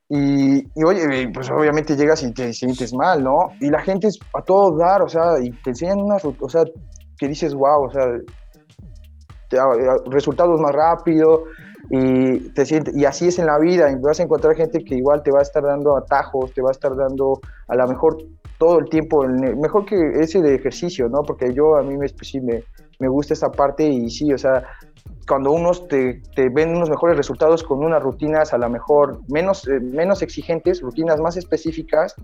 [0.09, 3.49] y, y, oye, pues obviamente llegas y te sientes mal, ¿no?
[3.59, 6.63] Y la gente es a todo dar, o sea, y te enseñan unas, o sea,
[7.17, 8.05] que dices, wow, o sea,
[10.09, 11.43] resultados más rápido,
[11.89, 14.95] y te sientes, y así es en la vida, y vas a encontrar gente que
[14.95, 18.17] igual te va a estar dando atajos, te va a estar dando a lo mejor
[18.57, 21.21] todo el tiempo, mejor que ese de ejercicio, ¿no?
[21.21, 22.63] Porque yo a mí me, pues, sí, me,
[22.99, 24.63] me gusta esa parte y sí, o sea,
[25.27, 29.67] cuando unos te, te, ven unos mejores resultados con unas rutinas a lo mejor menos,
[29.67, 32.15] eh, menos exigentes, rutinas más específicas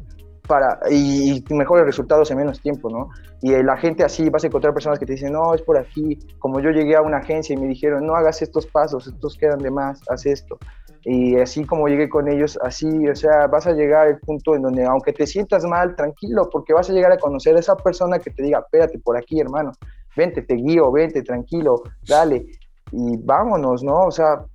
[0.47, 3.09] para, y, mejores resultados en menos tiempo, ¿no?
[3.41, 6.17] Y la gente así, vas a encontrar personas que te dicen, no, es por aquí,
[6.39, 9.59] como yo llegué a una agencia y me dijeron, no hagas estos pasos, estos quedan
[9.59, 10.57] de más, haz esto.
[11.05, 14.61] Y así como llegué con ellos, así, o sea, vas a llegar al punto en
[14.61, 18.19] donde, aunque te sientas mal, tranquilo, porque vas a llegar a conocer a esa persona
[18.19, 19.71] que te diga, espérate por aquí, hermano,
[20.15, 22.45] vente, te guío, vente, tranquilo, dale,
[22.91, 24.05] y vámonos, ¿no?
[24.05, 24.45] O sea,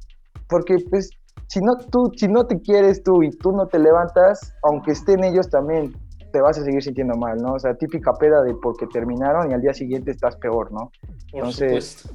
[0.48, 1.10] porque pues
[1.48, 5.24] si no, tú, si no te quieres tú y tú no te levantas, aunque estén
[5.24, 5.94] ellos también,
[6.30, 7.54] te vas a seguir sintiendo mal, ¿no?
[7.54, 10.90] O sea, típica peda de porque terminaron y al día siguiente estás peor, ¿no?
[11.32, 12.06] Entonces,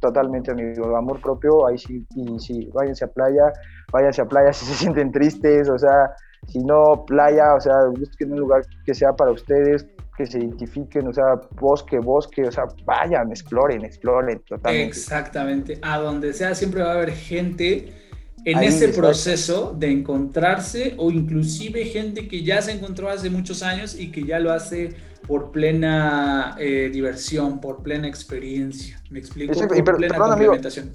[0.00, 0.96] totalmente, amigo.
[0.96, 3.52] Amor propio, ahí sí, y sí, váyanse a playa,
[3.92, 6.10] váyanse a playa si se sienten tristes, o sea,
[6.48, 11.06] si no, playa, o sea, busquen un lugar que sea para ustedes, que se identifiquen,
[11.08, 14.88] o sea, bosque, bosque, o sea, vayan, exploren, exploren totalmente.
[14.88, 18.03] Exactamente, a donde sea siempre va a haber gente
[18.44, 23.98] en ese proceso de encontrarse o inclusive gente que ya se encontró hace muchos años
[23.98, 24.94] y que ya lo hace
[25.26, 29.02] por plena eh, diversión, por plena experiencia.
[29.10, 29.54] ¿Me explico?
[29.84, 30.92] por plena complementación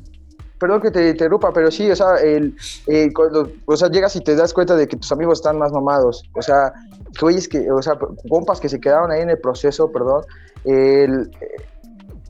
[0.60, 2.56] perdón que te interrumpa, pero sí, o sea, el,
[2.88, 5.72] eh, cuando, o sea, llegas y te das cuenta de que tus amigos están más
[5.72, 6.74] mamados, o sea,
[7.18, 7.98] que que, o sea,
[8.28, 10.26] compas que se quedaron ahí en el proceso, perdón,
[10.66, 11.32] el,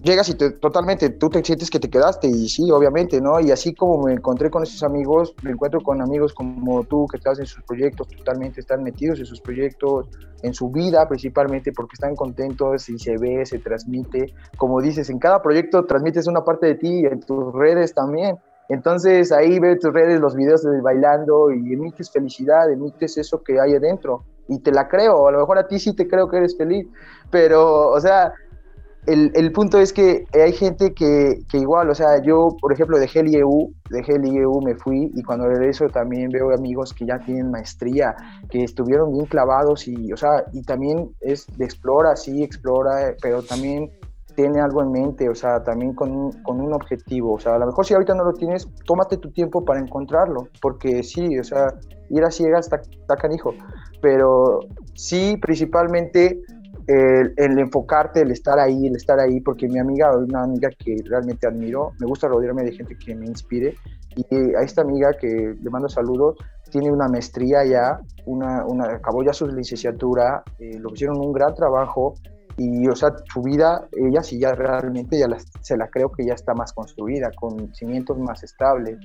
[0.01, 3.39] llegas y te, totalmente tú te sientes que te quedaste y sí, obviamente, ¿no?
[3.39, 7.17] Y así como me encontré con esos amigos, me encuentro con amigos como tú que
[7.17, 10.07] estás en sus proyectos, totalmente están metidos en sus proyectos,
[10.41, 14.33] en su vida principalmente porque están contentos y se ve, se transmite.
[14.57, 18.37] Como dices, en cada proyecto transmites una parte de ti en tus redes también.
[18.69, 23.59] Entonces ahí ves tus redes, los videos de bailando y emites felicidad, emites eso que
[23.59, 24.23] hay adentro.
[24.47, 26.87] Y te la creo, a lo mejor a ti sí te creo que eres feliz,
[27.29, 28.33] pero, o sea,
[29.05, 32.99] el, el, punto es que hay gente que, que, igual, o sea, yo, por ejemplo,
[32.99, 37.05] dejé el IEU, dejé el IEU, me fui y cuando regreso también veo amigos que
[37.05, 38.15] ya tienen maestría,
[38.49, 43.41] que estuvieron bien clavados y, o sea, y también es de explora, sí, explora, pero
[43.41, 43.89] también
[44.35, 47.65] tiene algo en mente, o sea, también con con un objetivo, o sea, a lo
[47.65, 51.73] mejor si ahorita no lo tienes, tómate tu tiempo para encontrarlo, porque sí, o sea,
[52.09, 53.53] ir a ciegas está canijo,
[54.01, 54.59] pero
[54.93, 56.41] sí, principalmente
[56.89, 61.47] el, enfocarte, el estar ahí, el estar ahí, porque mi amiga, una amiga que realmente
[61.47, 63.75] admiro, me gusta rodearme de gente que me inspire,
[64.15, 64.25] y
[64.55, 66.35] a esta amiga que le mando saludos,
[66.71, 68.63] tiene una maestría ya, una,
[68.95, 72.15] acabó ya su licenciatura, eh, lo hicieron un gran trabajo,
[72.61, 75.27] y, o sea, su vida, ella sí ya realmente ya
[75.61, 78.97] se la creo que ya está más construida, con cimientos más estables.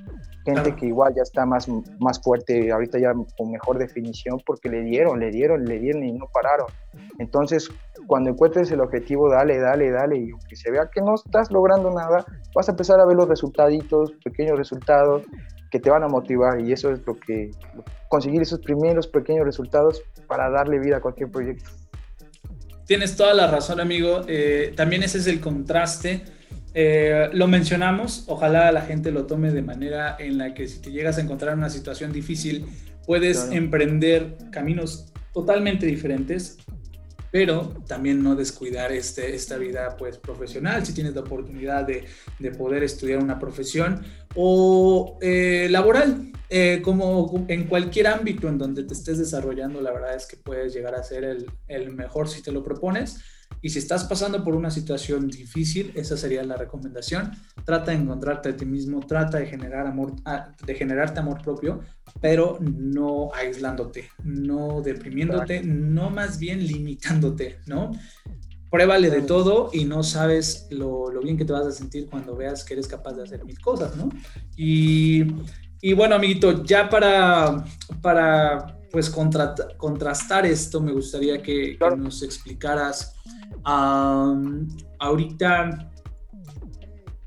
[0.43, 4.81] Gente que igual ya está más, más fuerte, ahorita ya con mejor definición, porque le
[4.81, 6.67] dieron, le dieron, le dieron y no pararon.
[7.17, 7.69] Entonces,
[8.07, 11.89] cuando encuentres el objetivo, dale, dale, dale, y aunque se vea que no estás logrando
[11.91, 15.23] nada, vas a empezar a ver los resultaditos, pequeños resultados,
[15.71, 17.51] que te van a motivar y eso es lo que
[18.09, 21.69] conseguir esos primeros pequeños resultados para darle vida a cualquier proyecto.
[22.85, 24.23] Tienes toda la razón, amigo.
[24.27, 26.21] Eh, también ese es el contraste.
[26.73, 30.91] Eh, lo mencionamos, ojalá la gente lo tome de manera en la que si te
[30.91, 32.65] llegas a encontrar en una situación difícil,
[33.05, 36.57] puedes emprender caminos totalmente diferentes
[37.35, 42.05] pero también no descuidar este, esta vida pues, profesional, si tienes la oportunidad de,
[42.39, 44.05] de poder estudiar una profesión
[44.35, 50.15] o eh, laboral, eh, como en cualquier ámbito en donde te estés desarrollando, la verdad
[50.15, 53.19] es que puedes llegar a ser el, el mejor si te lo propones.
[53.61, 57.31] Y si estás pasando por una situación difícil, esa sería la recomendación.
[57.63, 61.81] Trata de encontrarte a ti mismo, trata de generar amor, ah, de generarte amor propio,
[62.21, 67.91] pero no aislándote, no deprimiéndote, no más bien limitándote, ¿no?
[68.69, 72.35] Pruébale de todo y no sabes lo, lo, bien que te vas a sentir cuando
[72.35, 74.09] veas que eres capaz de hacer mil cosas, ¿no?
[74.57, 75.23] Y,
[75.81, 77.63] y bueno, amiguito, ya para,
[78.01, 83.13] para pues contrastar esto, me gustaría que, que nos explicaras
[84.99, 85.91] ahorita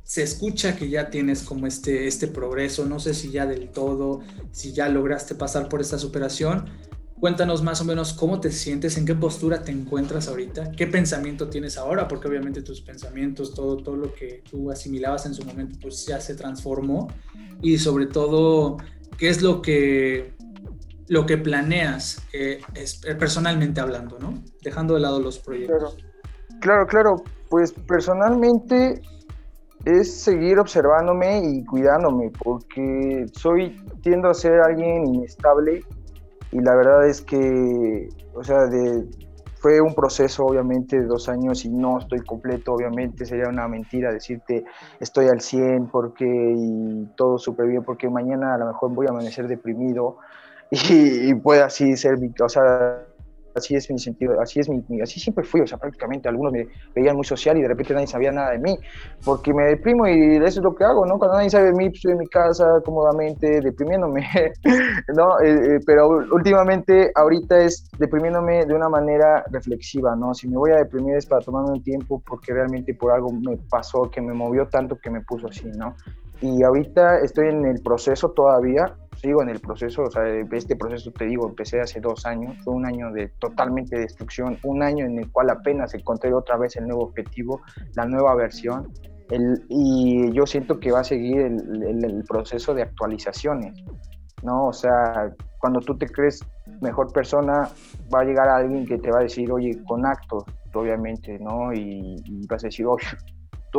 [0.02, 4.20] se escucha que ya tienes como este, este progreso, no sé si ya del todo,
[4.50, 6.70] si ya lograste pasar por esta superación.
[7.20, 11.50] Cuéntanos más o menos cómo te sientes, en qué postura te encuentras ahorita, qué pensamiento
[11.50, 15.76] tienes ahora, porque obviamente tus pensamientos, todo, todo lo que tú asimilabas en su momento,
[15.82, 17.08] pues ya se transformó.
[17.60, 18.78] Y sobre todo,
[19.18, 20.38] qué es lo que
[21.09, 24.34] lo que planeas eh, es, personalmente hablando, ¿no?
[24.62, 25.96] Dejando de lado los proyectos.
[26.61, 27.22] Claro, claro.
[27.48, 29.00] Pues personalmente
[29.84, 35.82] es seguir observándome y cuidándome, porque soy, tiendo a ser alguien inestable
[36.52, 39.06] y la verdad es que, o sea, de,
[39.61, 44.12] fue un proceso obviamente de dos años y no estoy completo, obviamente sería una mentira
[44.12, 44.64] decirte
[45.00, 49.11] estoy al 100 porque y todo súper bien, porque mañana a lo mejor voy a
[49.11, 50.18] amanecer deprimido
[50.70, 53.04] y, y puede así ser, o sea,
[53.58, 56.66] así es mi sentido, así es mi, así siempre fui, o sea, prácticamente algunos me
[56.94, 58.78] veían muy social y de repente nadie sabía nada de mí,
[59.24, 61.18] porque me deprimo y eso es lo que hago, ¿no?
[61.18, 64.26] Cuando nadie sabe de mí, pues, estoy en mi casa cómodamente deprimiéndome,
[65.16, 65.40] ¿no?
[65.40, 70.34] Eh, eh, pero últimamente, ahorita es deprimiéndome de una manera reflexiva, ¿no?
[70.34, 73.56] Si me voy a deprimir es para tomarme un tiempo porque realmente por algo me
[73.68, 75.94] pasó que me movió tanto que me puso así, ¿no?
[76.40, 81.10] Y ahorita estoy en el proceso todavía, sigo en el proceso, o sea, este proceso
[81.10, 85.18] te digo, empecé hace dos años, fue un año de totalmente destrucción, un año en
[85.18, 87.60] el cual apenas encontré otra vez el nuevo objetivo,
[87.94, 88.92] la nueva versión,
[89.30, 93.84] El, y yo siento que va a seguir el, el, proceso de actualizaciones,
[94.42, 94.68] ¿no?
[94.68, 96.40] O sea, cuando tú te crees
[96.80, 97.68] mejor persona,
[98.14, 101.72] va a llegar alguien que te va a decir, oye, con actos, obviamente, ¿no?
[101.74, 103.04] Y, y vas a decir, oye,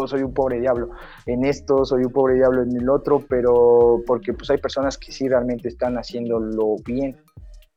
[0.06, 0.90] soy un pobre diablo
[1.26, 5.12] en esto, soy un pobre diablo en el otro, pero porque pues hay personas que
[5.12, 7.18] sí realmente están haciéndolo bien.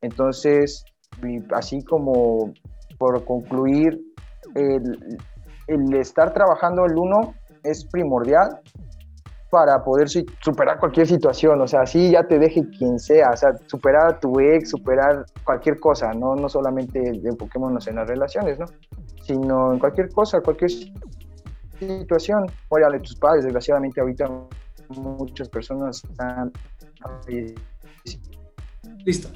[0.01, 0.85] Entonces,
[1.53, 2.53] así como
[2.99, 4.01] por concluir,
[4.55, 8.61] el, estar trabajando el uno es primordial
[9.51, 13.33] para poder superar cualquier situación, o sea, así ya te deje quien sea,
[13.67, 18.67] superar a tu ex, superar cualquier cosa, no, no solamente enfoquémonos en las relaciones, ¿no?
[19.25, 20.71] Sino en cualquier cosa, cualquier
[21.87, 24.31] situación, de tus padres, desgraciadamente ahorita
[24.89, 26.53] muchas personas están...
[29.05, 29.29] Listo.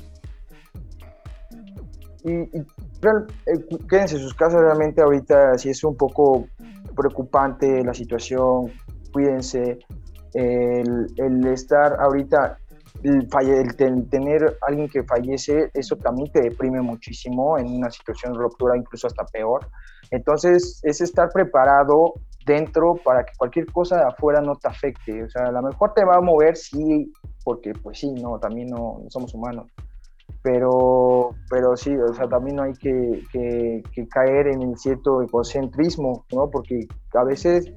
[2.25, 6.49] Y, y eh, quédense en sus casas, realmente ahorita si es un poco
[6.97, 8.73] preocupante la situación,
[9.13, 9.79] cuídense,
[10.35, 12.59] el, el estar ahorita,
[13.03, 18.33] el, falle, el, tener alguien que fallece, eso también te deprime muchísimo en una situación
[18.33, 19.69] de ruptura, incluso hasta peor.
[20.11, 22.15] Entonces, es estar preparado
[22.47, 25.25] dentro para que cualquier cosa de afuera no te afecte.
[25.25, 27.13] O sea, a lo mejor te va a mover, sí,
[27.45, 29.67] porque pues sí, no, también no, somos humanos.
[30.43, 35.23] Pero, pero sí, o sea, también no hay que, que, que, caer en el cierto
[35.23, 36.49] egocentrismo, ¿no?
[36.51, 37.73] Porque a veces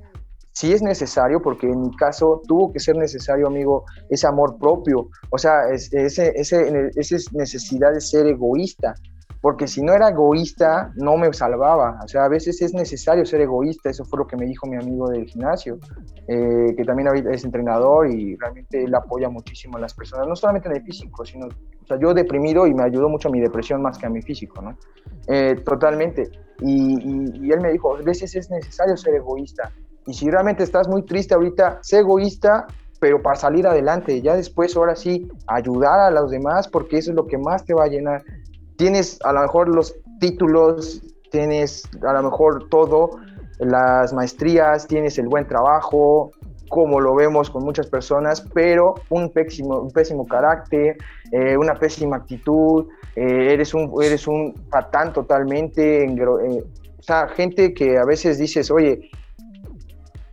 [0.53, 5.09] sí es necesario, porque en mi caso tuvo que ser necesario, amigo, ese amor propio.
[5.31, 8.93] O sea, ese, ese, esa necesidad de ser egoísta
[9.41, 11.99] porque si no era egoísta, no me salvaba.
[12.03, 14.75] O sea, a veces es necesario ser egoísta, eso fue lo que me dijo mi
[14.75, 15.79] amigo del gimnasio,
[16.27, 20.67] eh, que también es entrenador y realmente él apoya muchísimo a las personas, no solamente
[20.67, 23.81] en el físico, sino, o sea, yo deprimido y me ayudó mucho a mi depresión
[23.81, 24.77] más que a mi físico, ¿no?
[25.27, 26.29] Eh, totalmente.
[26.59, 29.71] Y, y él me dijo, a veces es necesario ser egoísta.
[30.05, 32.67] Y si realmente estás muy triste ahorita, sé egoísta,
[32.99, 37.15] pero para salir adelante, ya después, ahora sí, ayudar a los demás, porque eso es
[37.15, 38.23] lo que más te va a llenar
[38.79, 41.01] tienes a lo mejor los títulos,
[41.31, 43.11] tienes a lo mejor todo,
[43.59, 46.31] las maestrías, tienes el buen trabajo,
[46.69, 50.95] como lo vemos con muchas personas, pero un pésimo, un pésimo carácter,
[51.33, 56.63] eh, una pésima actitud, eh, eres, un, eres un patán totalmente, eh,
[56.97, 59.11] o sea, gente que a veces dices, oye,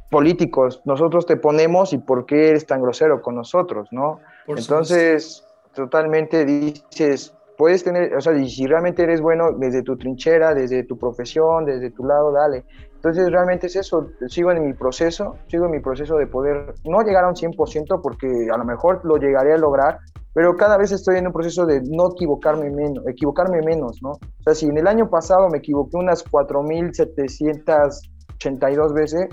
[0.09, 4.20] políticos, nosotros te ponemos y por qué eres tan grosero con nosotros, ¿no?
[4.47, 5.44] Entonces,
[5.74, 10.84] totalmente dices, puedes tener, o sea, y si realmente eres bueno desde tu trinchera, desde
[10.84, 12.64] tu profesión, desde tu lado, dale.
[12.94, 17.02] Entonces realmente es eso, sigo en mi proceso, sigo en mi proceso de poder no
[17.02, 19.98] llegar a un 100% porque a lo mejor lo llegaré a lograr,
[20.34, 24.11] pero cada vez estoy en un proceso de no equivocarme menos, equivocarme menos, ¿no?
[24.11, 29.28] O sea, si en el año pasado me equivoqué unas 4.782 veces,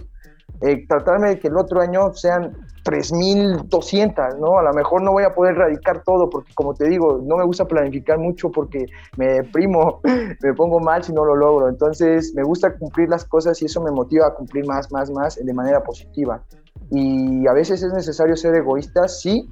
[0.61, 4.57] eh, tratarme de que el otro año sean 3.200, ¿no?
[4.57, 7.45] A lo mejor no voy a poder radicar todo porque, como te digo, no me
[7.45, 8.85] gusta planificar mucho porque
[9.17, 10.01] me deprimo,
[10.41, 11.69] me pongo mal si no lo logro.
[11.69, 15.35] Entonces, me gusta cumplir las cosas y eso me motiva a cumplir más, más, más
[15.43, 16.43] de manera positiva.
[16.91, 19.49] Y a veces es necesario ser egoísta, sí,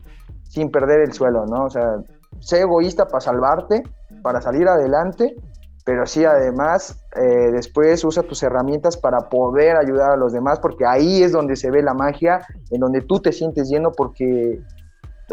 [0.50, 1.66] sin perder el suelo, ¿no?
[1.66, 1.98] O sea,
[2.40, 3.84] ser egoísta para salvarte,
[4.22, 5.36] para salir adelante
[5.86, 10.86] pero sí además eh, después usa tus herramientas para poder ayudar a los demás, porque
[10.86, 14.62] ahí es donde se ve la magia, en donde tú te sientes lleno, porque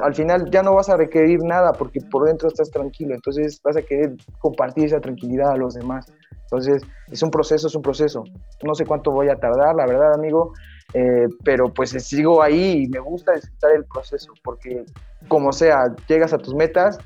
[0.03, 3.77] al final ya no vas a requerir nada, porque por dentro estás tranquilo, entonces vas
[3.77, 6.07] a querer compartir esa tranquilidad a los demás.
[6.43, 8.25] Entonces es un proceso, es un proceso.
[8.63, 10.53] No sé cuánto voy a tardar, la verdad, amigo,
[10.95, 14.85] eh, pero pues sigo ahí y me gusta disfrutar el proceso, porque
[15.29, 16.99] como sea, llegas a tus metas,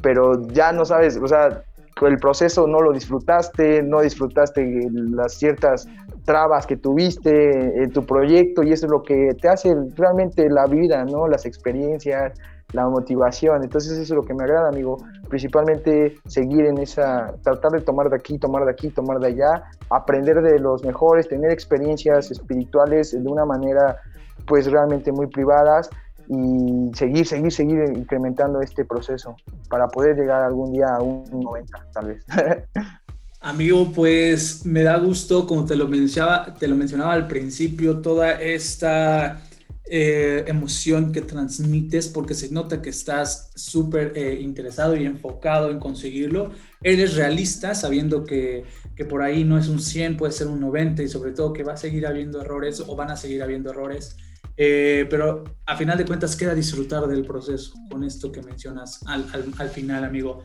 [0.00, 1.62] pero ya no sabes, o sea,
[2.02, 5.88] el proceso no lo disfrutaste, no disfrutaste las ciertas
[6.26, 10.66] trabas que tuviste en tu proyecto y eso es lo que te hace realmente la
[10.66, 11.26] vida, ¿no?
[11.26, 12.38] Las experiencias,
[12.72, 13.62] la motivación.
[13.62, 14.98] Entonces eso es lo que me agrada, amigo.
[15.30, 19.64] Principalmente seguir en esa, tratar de tomar de aquí, tomar de aquí, tomar de allá,
[19.88, 23.96] aprender de los mejores, tener experiencias espirituales de una manera
[24.46, 25.88] pues realmente muy privadas
[26.28, 29.36] y seguir, seguir, seguir incrementando este proceso
[29.68, 32.24] para poder llegar algún día a un 90, tal vez.
[33.40, 38.32] Amigo, pues me da gusto, como te lo mencionaba, te lo mencionaba al principio, toda
[38.32, 39.40] esta
[39.88, 45.78] eh, emoción que transmites, porque se nota que estás súper eh, interesado y enfocado en
[45.78, 46.50] conseguirlo.
[46.82, 48.64] Eres realista, sabiendo que,
[48.96, 51.62] que por ahí no es un 100, puede ser un 90 y sobre todo que
[51.62, 54.16] va a seguir habiendo errores o van a seguir habiendo errores
[54.56, 59.26] eh, pero a final de cuentas queda disfrutar del proceso con esto que mencionas al,
[59.58, 60.42] al, final, amigo.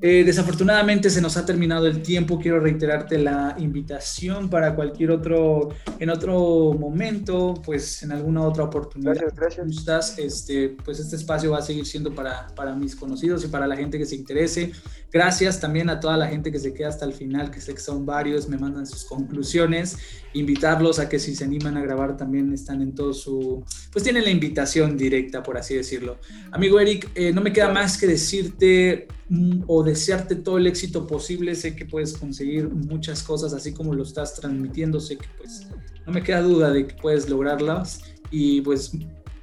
[0.00, 2.38] Eh, desafortunadamente se nos ha terminado el tiempo.
[2.40, 5.68] Quiero reiterarte la invitación para cualquier otro,
[5.98, 9.14] en otro momento, pues en alguna otra oportunidad.
[9.36, 10.18] Gracias, gracias.
[10.18, 13.76] este, pues este espacio va a seguir siendo para, para mis conocidos y para la
[13.76, 14.72] gente que se interese.
[15.12, 17.80] Gracias también a toda la gente que se queda hasta el final, que sé que
[17.80, 19.98] son varios, me mandan sus conclusiones.
[20.32, 23.62] Invitarlos a que si se animan a grabar también están en todo su,
[23.92, 26.18] pues tienen la invitación directa, por así decirlo.
[26.50, 29.06] Amigo Eric, eh, no me queda más que decirte
[29.66, 31.54] o desearte todo el éxito posible.
[31.54, 35.00] Sé que puedes conseguir muchas cosas así como lo estás transmitiendo.
[35.00, 35.66] Sé que pues
[36.06, 38.92] no me queda duda de que puedes lograrlas y pues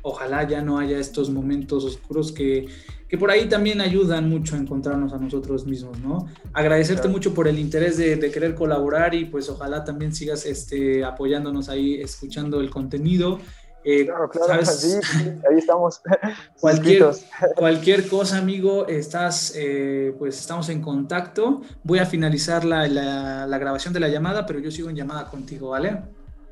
[0.02, 2.68] ojalá ya no haya estos momentos oscuros que,
[3.08, 6.28] que por ahí también ayudan mucho a encontrarnos a nosotros mismos, ¿no?
[6.54, 11.04] Agradecerte mucho por el interés de, de, querer colaborar y pues ojalá también sigas este,
[11.04, 13.40] apoyándonos ahí, escuchando el contenido.
[13.84, 14.54] Eh, claro, claro,
[15.50, 16.02] ahí estamos.
[16.60, 17.06] Cualquier,
[17.56, 21.62] cualquier cosa, amigo, estás, eh, pues estamos en contacto.
[21.84, 25.70] Voy a finalizar la, la, grabación de la llamada, pero yo sigo en llamada contigo,
[25.70, 26.02] ¿vale?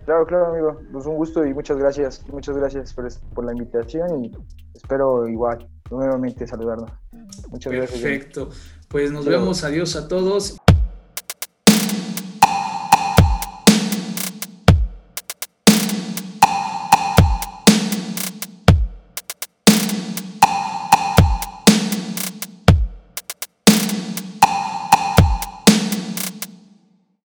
[0.06, 0.82] Claro, claro, amigo.
[0.92, 2.26] Pues un gusto y muchas gracias.
[2.30, 4.32] Muchas gracias por, por la invitación y
[4.74, 6.92] espero igual nuevamente saludarnos.
[7.50, 8.02] Muchas gracias.
[8.02, 8.50] Perfecto.
[8.88, 9.64] Pues nos vemos.
[9.66, 10.58] Adiós a todos.